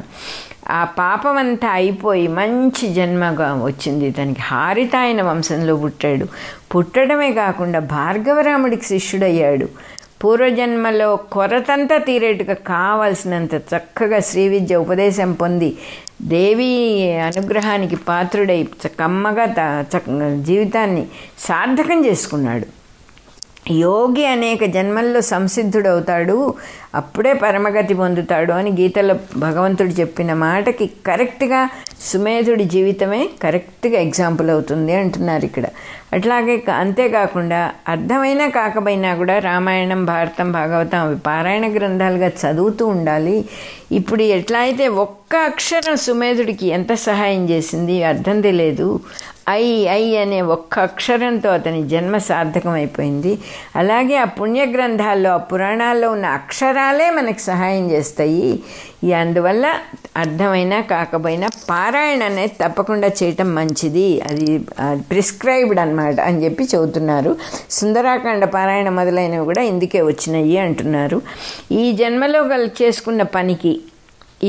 ఆ 0.69 0.84
పాపం 0.84 1.38
అంతా 1.38 1.67
అయిపోయి 1.67 2.28
మంచి 2.28 2.93
జన్మగా 2.93 3.63
వచ్చింది 3.63 4.12
తనకి 4.12 4.41
హారితాయన 4.41 5.21
వంశంలో 5.21 5.76
పుట్టాడు. 5.76 6.26
పుట్టడమే 6.76 7.32
కాకుండా 7.32 7.80
భార్గవరాముడికి 7.80 8.86
శిష్యుడయ్యాడు. 8.86 9.67
పూర్వజన్మలో 10.23 11.15
కొరతంతా 11.15 11.97
తీరేట్టుగా 11.97 12.54
కావాల్సినంత 12.54 13.56
చక్కగా 13.56 14.19
శ్రీ 14.19 14.47
విద్య 14.47 14.76
ఉపదేశం 14.76 15.34
పొంది 15.34 15.78
దేవి 16.21 17.13
అనుగ్రహానికి 17.17 17.95
పాత్రుడై 17.95 18.63
చ- 18.63 18.91
కమ్మగా 18.99 19.45
త- 19.45 19.86
జీవితాన్ని 20.41 21.08
సార్థకం 21.39 22.06
చేసుకున్నాడు. 22.06 22.84
యోగి 23.71 24.26
అనేక 24.26 24.65
జన్మల్లో 24.65 25.21
సంసిద్ధుడవుతాడు. 25.21 26.54
అప్పుడే 26.95 27.34
పరమగతి 27.34 27.93
పొందుతాడు 27.93 28.53
అని 28.53 28.71
గీతలో 28.71 29.15
భగవంతుడు 29.38 29.89
చెప్పిన 29.89 30.34
మాటకి 30.34 30.91
కరెక్ట్గా 31.06 31.69
సుమేధుడి 32.01 32.65
జీవితమే 32.65 33.29
కరెక్ట్గా 33.43 33.99
ఎగ్జాంపుల్ 33.99 34.49
అవుతుంది 34.49 34.93
అంటున్నారు 34.95 35.45
ఇక్కడ. 35.45 35.65
అట్లాగే 36.13 36.63
అంతేకాకుండా 36.69 37.71
అర్థమైనా 37.88 38.47
కాకపోయినా 38.47 39.15
కూడా 39.15 39.39
రామాయణం 39.39 40.06
భారతం 40.06 40.51
భాగవతం 40.51 40.99
అవి 40.99 41.15
పారాయణ 41.15 41.67
గ్రంథాలుగా 41.77 42.32
చదువుతూ 42.41 42.88
ఉండాలి. 42.88 43.45
ఇప్పుడు 43.91 44.23
ఎట్లా 44.23 44.60
అయితే 44.60 44.88
ఒక్క 44.88 45.36
అక్షరం 45.36 45.95
సుమేధుడికి 45.95 46.67
ఎంత 46.67 46.93
సహాయం 46.93 47.49
చేసింది 47.49 48.03
అర్థం 48.03 48.41
తెలియదు. 48.41 48.99
ఐ 49.49 49.63
ఐ 49.86 50.15
అనే 50.15 50.41
ఒక్క 50.41 50.79
అక్షరంతో 50.79 51.49
అతని 51.49 51.88
జన్మ 51.88 52.17
సార్థకం 52.17 52.71
అయిపోయింది 52.71 53.39
అలాగే 53.75 54.15
ఆ 54.15 54.23
పుణ్య 54.23 54.65
గ్రంథాల్లో 54.65 55.32
ఆ 55.34 55.38
పురాణాల్లో 55.38 56.12
ఉన్న 56.12 56.25
అక్షర 56.25 56.77
మంత్రాలే 56.84 57.06
మనకు 57.17 57.41
సహాయం 57.50 57.86
చేస్తాయి. 57.91 58.48
ఈ 59.08 59.10
అందువల్ల 59.19 59.65
అర్థమైనా 60.22 60.78
కాకపోయినా 60.91 61.48
పారాయణ 61.69 62.24
అనేది 62.32 62.56
తప్పకుండా 62.62 63.10
చేయటం 63.19 63.50
మంచిది. 63.58 64.08
అది 64.30 64.48
ప్రిస్క్రైబ్డ్ 65.12 65.80
అన్నమాట 65.84 66.17
అని 66.30 66.41
చెప్పి 66.46 66.63
చెబుతున్నారు 66.74 67.32
సుందరాకాండ 67.78 68.43
పారాయణ 68.56 68.89
మొదలైనవి 69.00 69.46
కూడా 69.52 69.63
ఇందుకే 69.72 70.02
వచ్చినాయి 70.10 70.58
అంటున్నారు. 70.65 71.19
ఈ 71.82 71.86
జన్మలో 72.02 72.41
గల 72.52 72.67
చేసుకున్న 72.82 73.22
పనికి 73.38 73.74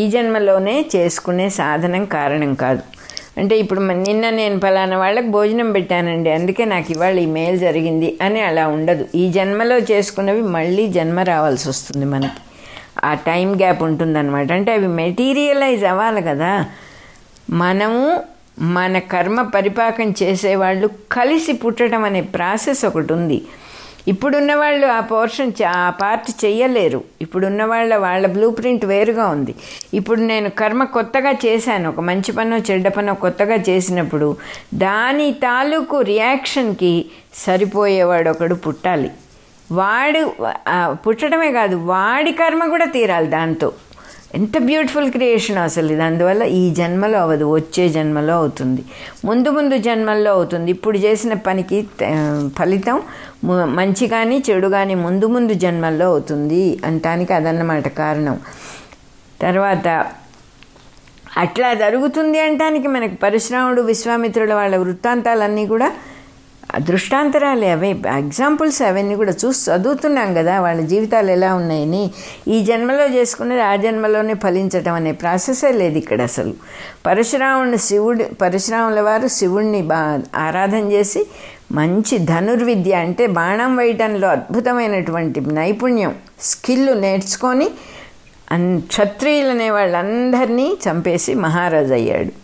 ఈ 0.00 0.04
జన్మలోనే 0.16 0.76
చేసుకునే 0.96 1.48
సాధనం 1.60 2.04
కారణం 2.18 2.52
కాదు. 2.64 2.82
అంటే 3.38 3.58
ఇప్పుడు 3.58 3.80
మ- 3.80 3.92
నిన్న 3.92 4.30
నేను 4.30 4.60
ఫలానా 4.60 4.98
వాళ్ళకి 4.98 5.26
భోజనం 5.26 5.72
పెట్టానండి. 5.72 6.30
అందుకే 6.30 6.64
నాకు 6.64 6.92
ఇవాళ 6.92 7.18
ఈ 7.18 7.26
మేలు 7.26 7.56
జరిగింది 7.56 8.18
అని 8.22 8.40
అలా 8.40 8.68
ఉండదు. 8.68 9.06
ఈ 9.14 9.30
జన్మలో 9.30 9.78
చేసుకున్నవి 9.78 10.42
మళ్ళీ 10.42 10.88
జన్మ 10.88 11.20
రావాల్సి 11.20 11.68
వస్తుంది 11.68 12.06
మనకి. 12.06 12.40
ఆ 13.04 13.14
టైం 13.14 13.56
గ్యాప్ 13.56 13.82
ఉంటుందన్నమాట. 13.82 14.52
అంటే 14.52 14.72
అవి 14.72 14.86
మెటీరియలైజ్ 14.86 15.84
అవ్వాలి 15.84 16.22
కదా. 16.22 16.64
మనము 17.50 18.22
మన 18.58 18.98
కర్మ 18.98 19.42
పరిపాకం 19.42 20.14
చేసేవాళ్ళు 20.22 20.90
కలిసి 21.12 21.52
పుట్టడం 21.52 22.04
అనే 22.04 22.20
ప్రాసెస్ 22.20 22.84
ఒకటి 22.84 23.12
ఉంది. 23.12 23.42
ఇప్పుడున్న 24.08 24.54
వాళ్ళు 24.54 24.86
ఆ 24.86 25.00
పోర్షన్ 25.00 25.52
ఆ 25.68 25.90
పార్ట్ 25.90 26.44
చెయ్యలేరు. 26.44 27.04
ఇప్పుడున్న 27.20 27.64
వాళ్ళ 27.64 27.96
వాళ్ళ 27.96 28.26
బ్లూ 28.26 28.50
ప్రింట్ 28.50 28.84
వేరుగా 28.84 29.26
ఉంది. 29.26 29.54
ఇప్పుడు 29.94 30.20
నేను 30.20 30.50
కర్మ 30.50 30.84
కొత్తగా 30.84 31.32
చేశాను. 31.44 31.88
ఒక 31.88 32.00
మంచి 32.00 32.32
పనో 32.32 32.56
చెడ్డ 32.56 32.88
పనో 32.88 33.14
కొత్తగా 33.14 33.56
చేసినప్పుడు 33.68 34.36
దాని 34.74 35.32
తాలూకు 35.32 36.00
రియాక్షన్కి 36.00 36.92
సరిపోయేవాడు 37.34 38.30
ఒకడు 38.30 38.54
పుట్టాలి. 38.54 39.10
వాడు 39.72 40.22
పుట్టడమే 40.92 41.52
కాదు 41.52 41.76
వాడి 41.76 42.32
కర్మ 42.32 42.66
కూడా 42.68 42.84
తీరాలి 42.84 43.26
దాంతో. 43.26 43.72
ఎంత 44.38 44.56
బ్యూటిఫుల్ 44.68 45.08
క్రియేషన్ 45.16 45.58
అసలు. 45.66 45.88
ఇది 45.94 46.04
అందువల్ల 46.08 46.42
ఈ 46.60 46.62
జన్మలో 46.78 47.18
అవ్వదు 47.24 47.46
వచ్చే 47.56 47.84
జన్మలో 47.96 48.34
అవుతుంది. 48.42 48.82
ముందు 49.28 49.48
ముందు 49.56 49.76
జన్మల్లో 49.86 50.30
అవుతుంది. 50.38 50.68
ఇప్పుడు 50.76 50.98
చేసిన 51.04 51.34
పనికి 51.46 51.78
ఫలితం 52.58 52.98
మంచి 53.80 54.06
కానీ 54.14 54.36
చెడు 54.48 54.68
కానీ 54.76 54.94
ముందు 55.06 55.26
ముందు 55.34 55.54
జన్మల్లో 55.64 56.06
అవుతుంది 56.14 56.62
అంటానికి 56.90 57.32
అదన్నమాట 57.38 57.88
కారణం. 58.02 58.38
తర్వాత 59.44 59.88
అట్లా 61.44 61.68
జరుగుతుంది 61.84 62.38
అంటానికి 62.48 62.88
మనకు 62.96 63.16
పరశురాముడు 63.22 63.80
విశ్వామిత్రుల 63.92 64.52
వాళ్ళ 64.60 64.74
వృత్తాంతాలన్నీ 64.82 65.64
కూడా 65.72 65.88
దృష్టాంతరాలు 66.78 67.64
అవే. 67.64 67.90
ఎగ్జాంపుల్స్ 67.90 68.82
అవన్నీ 68.82 69.16
కూడా 69.16 69.32
చూసి 69.44 69.70
చదువుతున్నాం 69.70 70.34
కదా 70.34 70.60
వాళ్ళ 70.60 70.80
జీవితాలు 70.80 71.30
ఎలా 71.30 71.54
ఉన్నాయని. 71.54 72.10
ఈ 72.48 72.64
జన్మలో 72.64 73.14
చేసుకున్నది 73.14 73.60
ఆ 73.60 73.76
జన్మలోనే 73.76 74.34
ఫలించటం 74.34 74.94
అనే 74.94 75.12
ప్రాసెసే 75.12 75.72
లేదు 75.72 75.98
ఇక్కడ 75.98 76.22
అసలు. 76.22 76.54
పరశురాముని 77.06 77.78
శివుడు 77.78 78.24
పరశురాముల 78.42 79.00
వారు 79.00 79.26
శివుణ్ణి 79.28 79.82
బా 79.82 80.20
ఆరాధన 80.34 80.92
చేసి 80.92 81.26
మంచి 81.72 82.18
ధనుర్విద్య 82.18 82.94
అంటే 82.94 83.26
బాణం 83.26 83.76
వేయటంలో 83.76 84.28
అద్భుతమైనటువంటి 84.28 85.40
నైపుణ్యం 85.40 86.14
స్కిల్ 86.40 87.00
నేర్చుకొని 87.00 87.70
అన్ 88.52 88.80
క్షత్రియులనే 88.80 89.70
వాళ్ళందరినీ 89.70 90.76
చంపేసి 90.88 91.34
మహారాజు 91.34 91.92
అయ్యాడు 91.92 92.43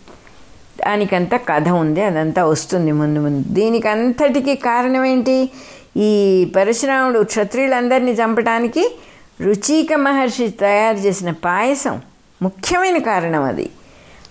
దానికంతా 0.85 1.37
కథ 1.37 1.69
ఉంది 1.69 2.01
అదంతా 2.01 2.45
వస్తుంది 2.45 2.91
ముందు 2.91 3.19
ముందు. 3.19 3.43
దీనికి 3.47 3.87
అంతటికీ 3.87 4.55
కారణం 4.55 5.05
ఏంటి? 5.05 5.49
ఈ 5.97 6.11
పరశురాముడు 6.55 7.19
క్షత్రియులందరినీ 7.19 8.11
చంపడానికి 8.11 8.95
రుచిక 9.41 9.93
మహర్షి 9.93 10.49
తయారు 10.49 10.97
చేసిన 10.97 11.31
పాయసం 11.31 12.01
ముఖ్యమైన 12.41 12.97
కారణం 12.97 13.43
అది. 13.43 13.69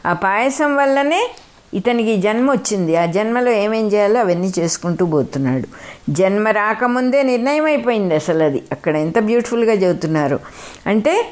ఆ 0.07 0.13
పాయసం 0.13 0.77
వల్లనే 0.77 1.31
ఇతనికి 1.75 2.17
జన్మ 2.17 2.51
వచ్చింది. 2.51 2.97
ఆ 2.97 3.05
జన్మలో 3.07 3.51
ఏమేం 3.51 3.89
చేయాలో 3.89 4.21
అవన్నీ 4.21 4.53
చేసుకుంటూ 4.59 5.07
పోతున్నాడు. 5.07 5.69
జన్మ 6.11 6.49
రాకముందే 6.49 7.23
నిర్ణయం 7.23 7.65
అయిపోయింది 7.65 8.15
అసలు 8.15 8.43
అది. 8.43 8.63
అక్కడ 8.73 8.97
ఎంత 8.97 9.19
బ్యూటిఫుల్గా 9.19 9.73
చెబుతున్నారు 9.73 10.41
అంటే 10.87 11.27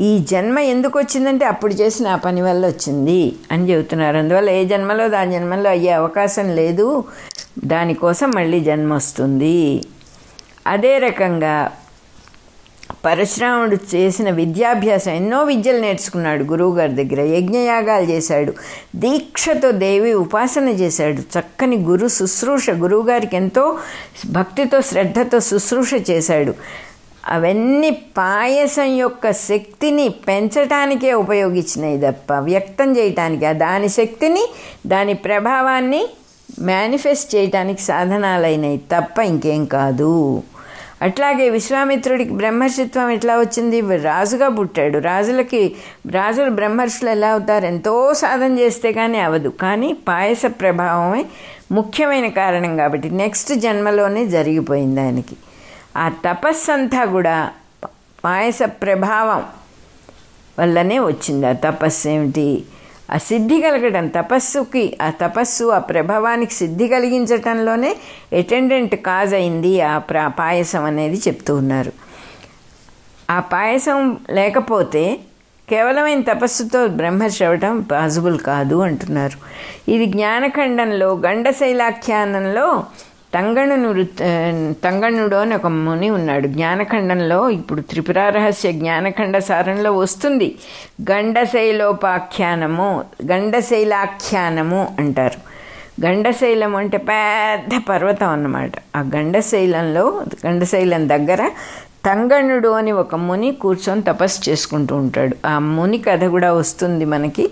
ఈ 0.00 0.18
జన్మ 0.18 0.58
ఎందుకు 0.58 0.98
వచ్చిందంటే 0.98 1.44
అప్పుడు 1.44 1.74
చేసిన 1.74 2.08
ఆ 2.08 2.16
పని 2.16 2.42
వల్ల 2.42 2.66
వచ్చింది 2.66 3.32
అని 3.52 3.70
చెబుతున్నారు. 3.70 4.16
అందువల్ల 4.16 4.50
ఏ 4.50 4.64
జన్మలో 4.64 5.08
దాని 5.08 5.32
జన్మలో 5.32 5.70
అయ్యే 5.70 5.90
అవకాశం 5.90 6.56
లేదు. 6.56 7.04
దానికోసం 7.64 8.30
మళ్ళీ 8.30 8.60
జన్మ 8.60 8.94
వస్తుంది. 8.94 9.84
అదే 10.66 10.98
రకంగా 10.98 11.72
పరశురాముడు 13.04 13.76
చేసిన 13.94 14.30
విద్యాభ్యాసం 14.30 15.12
ఎన్నో 15.12 15.44
విద్యలు 15.44 15.80
నేర్చుకున్నాడు 15.80 16.44
గురువుగారి 16.44 16.92
దగ్గర. 16.92 17.20
యజ్ఞయాగాలు 17.20 18.04
చేశాడు. 18.04 18.52
దీక్షతో 18.96 19.70
దేవి 19.70 20.14
ఉపాసన 20.14 20.68
చేశాడు. 20.68 21.38
చక్కని 21.38 21.76
గురు 21.76 22.08
శుశ్రూష 22.08 22.70
గురువుగారికి 22.70 23.36
ఎంతో 23.36 23.78
భక్తితో 24.30 24.80
శ్రద్ధతో 24.80 25.40
శుశ్రూష 25.40 25.94
చేశాడు. 26.10 26.54
అవన్నీ 27.26 27.90
పాయసం 27.90 28.84
యొక్క 28.84 29.32
శక్తిని 29.32 30.08
పెంచటానికే 30.08 31.12
ఉపయోగించినాయి 31.12 31.98
తప్ప 31.98 32.32
వ్యక్తం 32.32 32.96
చేయటానికి 32.96 33.46
ఆ 33.46 33.52
దాని 33.52 33.88
శక్తిని 33.88 34.48
దాని 34.86 35.14
ప్రభావాన్ని 35.14 36.08
మేనిఫెస్ట్ 36.58 37.34
చేయటానికి 37.34 37.82
సాధనాలైనవి 37.82 38.76
తప్ప 38.76 39.18
ఇంకేం 39.18 39.64
కాదు. 39.64 40.42
అట్లాగే 41.02 41.50
విశ్వామిత్రుడికి 41.50 42.30
బ్రహ్మర్షిత్వం 42.30 43.10
ఎట్లా 43.10 43.38
వచ్చింది? 43.38 43.80
రాజుగా 43.80 44.48
పుట్టాడు. 44.48 44.98
రాజులకి 44.98 45.76
రాజులు 46.10 46.50
బ్రహ్మర్షులు 46.50 47.10
ఎలా 47.10 47.30
అవుతారు? 47.30 47.64
ఎంతో 47.64 48.14
సాధన 48.14 48.58
చేస్తే 48.58 48.92
కానీ 48.92 49.18
అవదు. 49.18 49.48
కానీ 49.48 49.92
పాయస 49.92 50.42
ప్రభావమే 50.46 51.24
ముఖ్యమైన 51.72 52.28
కారణం 52.28 52.76
కాబట్టి 52.76 53.10
నెక్స్ట్ 53.10 53.54
జన్మలోనే 53.54 54.26
జరిగిపోయింది 54.26 55.00
ఆయనకి. 55.00 55.36
ఆ 55.96 56.08
తపస్సంతా 56.08 57.04
కూడా 57.04 57.50
పాయస 58.24 58.58
ప్రభావం 58.66 59.44
వల్లనే 60.58 60.98
వచ్చింది. 60.98 61.46
ఆ 61.46 61.52
తపస్సు 61.52 62.08
ఏమిటి? 62.08 62.62
ఆ 63.10 63.18
సిద్ధి 63.18 63.60
కలగడం 63.60 64.08
తపస్సుకి 64.08 64.98
ఆ 65.02 65.10
తపస్సు 65.10 65.64
ఆ 65.64 65.78
ప్రభావానికి 65.78 66.54
సిద్ధి 66.54 66.88
కలిగించటంలోనే 66.88 67.96
అటెండెంట్ 68.38 68.94
కాజ్ 68.94 69.34
అయింది 69.34 69.80
ఆ 69.80 69.98
ప్ర 69.98 70.30
పాయసం 70.38 70.84
అనేది 70.84 71.16
చెప్తూ 71.16 71.56
ఉన్నారు. 71.56 71.92
ఆ 73.30 73.40
పాయసం 73.40 74.16
లేకపోతే 74.30 75.20
కేవలమైన 75.68 76.20
తపస్సుతో 76.20 76.86
బ్రహ్మ 76.86 77.22
అవ్వటం 77.22 77.80
పాసిబుల్ 77.80 78.38
కాదు 78.38 78.76
అంటున్నారు. 78.76 79.38
ఇది 79.90 80.06
జ్ఞానఖండంలో 80.06 81.14
గండశైలాఖ్యానంలో 81.14 82.84
తంగణును 83.34 83.88
వృత్- 83.88 84.72
తంగణుడు 84.72 85.36
అని 85.36 85.54
ఒక 85.54 85.66
ముని 85.66 86.10
ఉన్నాడు. 86.10 86.48
జ్ఞానఖండంలో 86.48 87.50
ఇప్పుడు 87.50 87.80
త్రిపురారహస్య 87.80 88.72
జ్ఞానఖండ 88.72 89.38
సారంలో 89.38 89.92
వస్తుంది. 89.92 90.54
గండశైలోపాఖ్యానము 91.10 93.04
గండశైలాఖ్యానము 93.32 94.94
అంటారు. 94.98 95.52
గండశైలం 96.06 96.76
అంటే 96.76 96.96
పెద్ద 96.96 97.80
పర్వతం 97.88 98.28
అన్నమాట. 98.28 98.72
ఆ 98.96 99.00
గండశైలంలో 99.00 100.22
గండశైలం 100.46 101.08
దగ్గర 101.08 101.50
తంగణుడు 102.06 102.68
అని 102.68 102.92
ఒక 102.92 103.14
ముని 103.14 103.52
కూర్చొని 103.52 104.02
తపస్సు 104.02 104.50
చేసుకుంటూ 104.50 104.96
ఉంటాడు. 104.96 105.36
ఆ 105.46 105.58
ముని 105.58 105.98
కథ 105.98 106.24
కూడా 106.24 106.52
వస్తుంది 106.52 107.04
మనకి. 107.04 107.44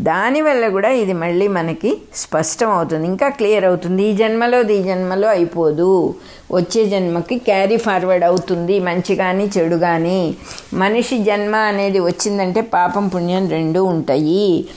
దానివల్ల 0.00 0.68
కూడా 0.68 0.88
ఇది 0.88 1.12
మళ్ళీ 1.12 1.48
మనకి 1.48 1.96
స్పష్టం 2.14 2.70
అవుతుంది. 2.70 3.06
ఇంకా 3.06 3.28
క్లియర్ 3.28 3.64
అవుతుంది. 3.64 4.02
ఈ 4.02 4.16
జన్మలో 4.16 4.70
ఈ 4.70 4.82
జన్మలో 4.82 5.28
అయిపోదు. 5.28 6.14
వచ్చే 6.52 6.84
జన్మకి 6.84 7.38
క్యారీ 7.38 7.76
ఫార్వర్డ్ 7.76 8.24
అవుతుంది. 8.24 8.80
మంచి 8.80 9.16
కానీ 9.16 9.50
చెడు 9.58 9.76
కానీ 9.76 10.36
మనిషి 10.74 11.18
జన్మ 11.18 11.56
అనేది 11.56 12.00
వచ్చిందంటే 12.00 12.60
పాపం 12.60 13.08
పుణ్యం 13.08 13.48
రెండూ 13.48 13.84
ఉంటాయి. 13.84 14.68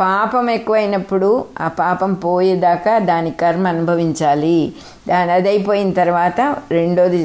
పాపం 0.00 0.50
ఎక్కువైనప్పుడు 0.50 1.44
ఆ 1.60 1.68
పాపం 1.68 2.14
పోయేదాకా 2.14 2.98
దాని 2.98 3.30
కర్మ 3.30 3.66
అనుభవించాలి. 3.66 4.72
దాని 5.08 5.32
అది 5.32 5.48
అయిపోయిన 5.48 5.90
తర్వాత 5.92 6.56
రెండోది 6.70 7.20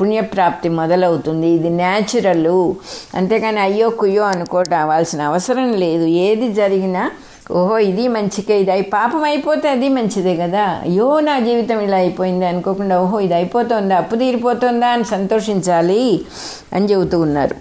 పుణ్యప్రాప్తి 0.00 0.68
మొదలవుతుంది. 0.68 1.46
ఇది 1.48 1.70
న్యాచురల్ 1.70 2.74
అంతేకాని 3.14 3.60
అయ్యో 3.60 3.90
కుయ్యో 3.90 4.24
అనుకోవటం 4.24 4.78
అవ్వాల్సిన 4.78 5.22
అవసరం 5.22 5.72
లేదు. 5.72 6.04
ఏది 6.04 6.52
జరిగినా 6.52 7.10
ఓహో 7.52 7.78
ఇది 7.78 8.08
మంచికే 8.08 8.60
ఇది 8.60 8.70
అయి 8.70 8.82
పాపం 8.82 9.22
అయిపోతే 9.22 9.68
అది 9.68 9.88
మంచిదే 9.88 10.36
కదా. 10.36 10.64
అయ్యో 10.82 11.20
నా 11.20 11.38
జీవితం 11.38 11.80
ఇలా 11.80 11.96
అయిపోయింది 11.96 12.46
అనుకోకుండా 12.46 13.00
ఓహో 13.00 13.20
ఇది 13.20 13.34
అయిపోతుందా 13.34 13.96
అప్పు 13.96 14.16
తీరిపోతుందా 14.16 14.86
అని 14.86 15.04
సంతోషించాలి 15.04 16.24
అని 16.72 16.86
చెబుతూ 16.86 17.20
ఉన్నారు. 17.20 17.56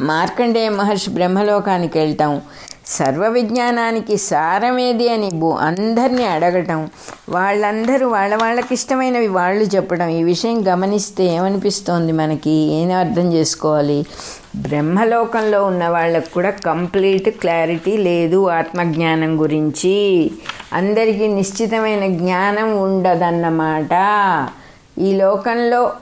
మార్కండేయ 0.00 0.68
మహర్షి 0.68 1.10
బ్రహ్మలోకానికి 1.10 1.98
వెళ్తాం. 1.98 2.42
సర్వ 2.86 3.28
విజ్ఞానానికి 3.28 4.16
సారమేది 4.16 5.08
అని 5.08 5.30
బో 5.30 5.50
అందరినీ 5.50 6.24
అడగటం 6.24 6.90
వాళ్ళందరూ 7.28 8.08
వాళ్ళ 8.08 8.36
వాళ్ళకి 8.36 8.74
ఇష్టమైనవి 8.74 9.28
వాళ్ళు 9.28 9.64
చెప్పడం 9.64 10.08
ఈ 10.08 10.22
విషయం 10.22 10.64
గమనిస్తే 10.68 11.24
ఏమనిపిస్తోంది 11.24 12.12
మనకి? 12.12 12.50
ఏం 12.50 12.92
అర్థం 12.92 13.32
చేసుకోవాలి? 13.32 14.06
బ్రహ్మలోకంలో 14.56 15.64
ఉన్న 15.64 15.88
వాళ్ళకు 15.88 16.34
కూడా 16.34 16.50
కంప్లీట్ 16.50 17.28
క్లారిటీ 17.28 17.96
లేదు 17.96 18.50
ఆత్మజ్ఞానం 18.50 19.40
గురించి. 19.40 20.30
అందరికీ 20.72 21.26
నిశ్చితమైన 21.26 22.06
జ్ఞానం 22.16 22.82
ఉండదన్నమాట. 22.82 23.94
ఈ 24.98 25.12
లోకంలో 25.12 25.92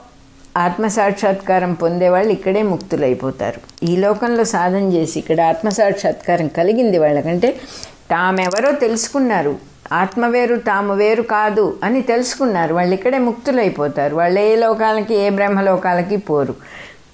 ఆత్మసాక్షాత్కారం 0.57 1.73
పొందేవాళ్ళు 1.73 2.31
ఇక్కడే 2.31 2.61
ముక్తులైపోతారు. 2.61 3.85
ఈ 3.85 3.97
లోకంలో 3.97 4.43
సాధన 4.43 4.93
చేసి 4.93 5.19
ఇక్కడ 5.19 5.41
ఆత్మసాక్షాత్కారం 5.41 6.47
కలిగింది 6.47 6.97
వాళ్ళకంటే 6.97 7.55
తామెవరో 8.11 8.71
తెలుసుకున్నారు. 8.71 9.55
ఆత్మ 9.91 10.25
వేరు 10.25 10.55
తాము 10.55 10.93
వేరు 10.93 11.21
కాదు 11.21 11.79
అని 11.83 12.01
తెలుసుకున్నారు. 12.01 12.73
వాళ్ళు 12.73 12.93
ఇక్కడే 12.93 13.17
ముక్తులైపోతారు. 13.17 14.15
వాళ్ళు 14.15 14.39
ఏ 14.39 14.55
లోకాలకి 14.55 15.15
ఏ 15.15 15.29
బ్రహ్మలోకాలకి 15.29 16.17
పోరు. 16.17 16.55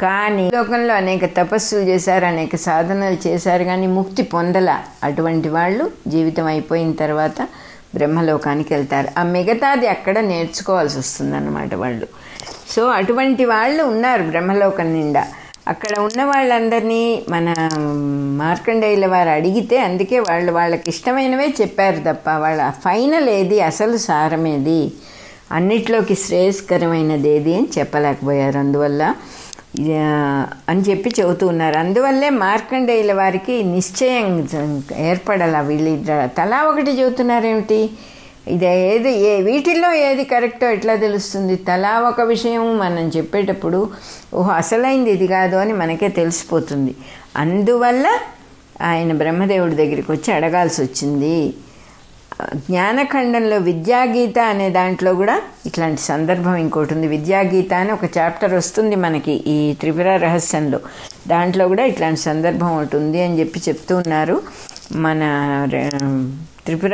కానీ 0.02 0.48
ఈ 0.48 0.52
లోకంలో 0.54 0.94
అనేక 0.94 1.26
తపస్సులు 1.26 1.82
చేశారు 1.82 2.26
అనేక 2.26 2.56
సాధనలు 2.56 3.28
చేశారు 3.28 3.64
కానీ 3.64 3.88
ముక్తి 3.88 4.24
పొందల 4.24 4.80
అటువంటి 5.04 5.50
వాళ్ళు 5.50 5.92
జీవితం 6.08 6.46
అయిపోయిన 6.46 6.92
తర్వాత 6.92 7.48
బ్రహ్మలోకానికి 7.96 8.74
వెళ్తారు. 8.74 9.08
ఆ 9.20 9.24
మిగతాది 9.24 9.88
అక్కడ 9.88 10.20
నేర్చుకోవాల్సి 10.20 10.98
వస్తుందన్నమాట 10.98 11.74
వాళ్ళు. 11.76 12.08
సో 12.72 12.82
అటువంటి 12.88 13.46
వాళ్ళు 13.46 13.82
ఉన్నారు 13.84 14.24
బ్రహ్మలోకం 14.24 14.88
నిండా. 14.94 15.24
అక్కడ 15.68 15.94
ఉన్న 16.00 16.22
వాళ్ళందరినీ 16.24 17.02
మన 17.30 17.48
మార్కండేయుల 18.42 19.06
వారు 19.06 19.30
అడిగితే 19.30 19.78
అందుకే 19.80 20.20
వాళ్ళు 20.20 20.52
వాళ్ళకి 20.52 20.88
ఇష్టమైనవే 20.88 21.48
చెప్పారు 21.62 22.00
తప్ప 22.08 22.30
వాళ్ళ 22.44 22.62
ఫైనల్ 22.86 23.30
ఏది 23.30 23.58
అసలు 23.62 23.98
సారమేది 24.08 24.82
అన్నిట్లోకి 25.52 26.16
శ్రేయస్కరమైనది 26.16 27.30
ఏది 27.30 27.54
అని 27.56 27.68
చెప్పలేకపోయారు. 27.80 28.58
అందువల్ల 28.60 29.04
అని 30.70 30.82
చెప్పి 30.82 31.10
చెబుతూ 31.20 31.46
ఉన్నారు. 31.48 31.78
అందువల్లే 31.80 32.30
మార్కండేయుల 32.30 33.14
వారికి 33.14 33.56
నిశ్చయం 33.64 34.26
ఏర్పడాల. 35.10 35.58
వీళ్ళు 35.70 35.94
తలా 36.38 36.60
ఒకటి 36.72 36.92
చెబుతున్నారేమిటి? 36.92 37.82
ఇది 38.48 38.66
ఏది 38.66 39.12
ఏ 39.12 39.42
వీటిల్లో 39.42 39.94
ఏది 39.94 40.24
కరెక్టో 40.24 40.70
ఎట్లా 40.70 40.96
తెలుస్తుంది? 40.96 41.56
తలా 41.56 42.00
ఒక 42.00 42.22
విషయం 42.22 42.78
మనం 42.78 43.08
చెప్పేటప్పుడు 43.08 43.90
ఓహో 44.34 44.52
అసలైంది 44.52 45.12
ఇది 45.12 45.28
కాదు 45.28 45.56
అని 45.56 45.74
మనకే 45.74 46.08
తెలిసిపోతుంది. 46.08 46.96
అందువల్ల 47.38 48.08
ఆయన 48.82 49.14
బ్రహ్మదేవుడి 49.14 49.76
దగ్గరికి 49.76 50.12
వచ్చి 50.12 50.34
అడగాల్సి 50.34 50.82
వచ్చింది. 50.82 51.54
జ్ఞానఖండంలో 52.56 53.58
విద్యాగీత 53.58 54.40
అనే 54.40 54.70
దాంట్లో 54.70 55.14
కూడా 55.14 55.42
ఇట్లాంటి 55.66 56.02
సందర్భం 56.02 56.56
ఇంకోటి 56.56 56.94
ఉంది. 56.94 57.08
విద్యాగీత 57.08 57.74
అని 57.74 57.92
ఒక 57.92 58.06
చాప్టర్ 58.18 58.54
వస్తుంది 58.54 58.96
మనకి 58.96 59.32
ఈ 59.32 59.74
త్రిపుర 59.74 60.16
రహస్యంలో. 60.16 60.80
దాంట్లో 61.28 61.68
కూడా 61.68 61.86
ఇట్లాంటి 61.86 62.20
సందర్భం 62.20 62.78
ఒకటి 62.78 62.98
ఉంది 62.98 63.22
అని 63.22 63.40
చెప్పి 63.40 63.62
చెప్తూ 63.68 63.98
ఉన్నారు. 63.98 64.42
మన 64.96 65.22
త్రిపుర 66.66 66.92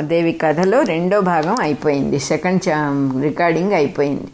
దేవి 0.00 0.32
కథలో 0.32 0.82
రెండో 0.82 1.20
భాగం 1.20 1.56
అయిపోయింది. 1.60 2.18
సెకండ్ 2.18 2.62
రికార్డింగ్ 3.22 3.72
అయిపోయింది. 3.72 4.26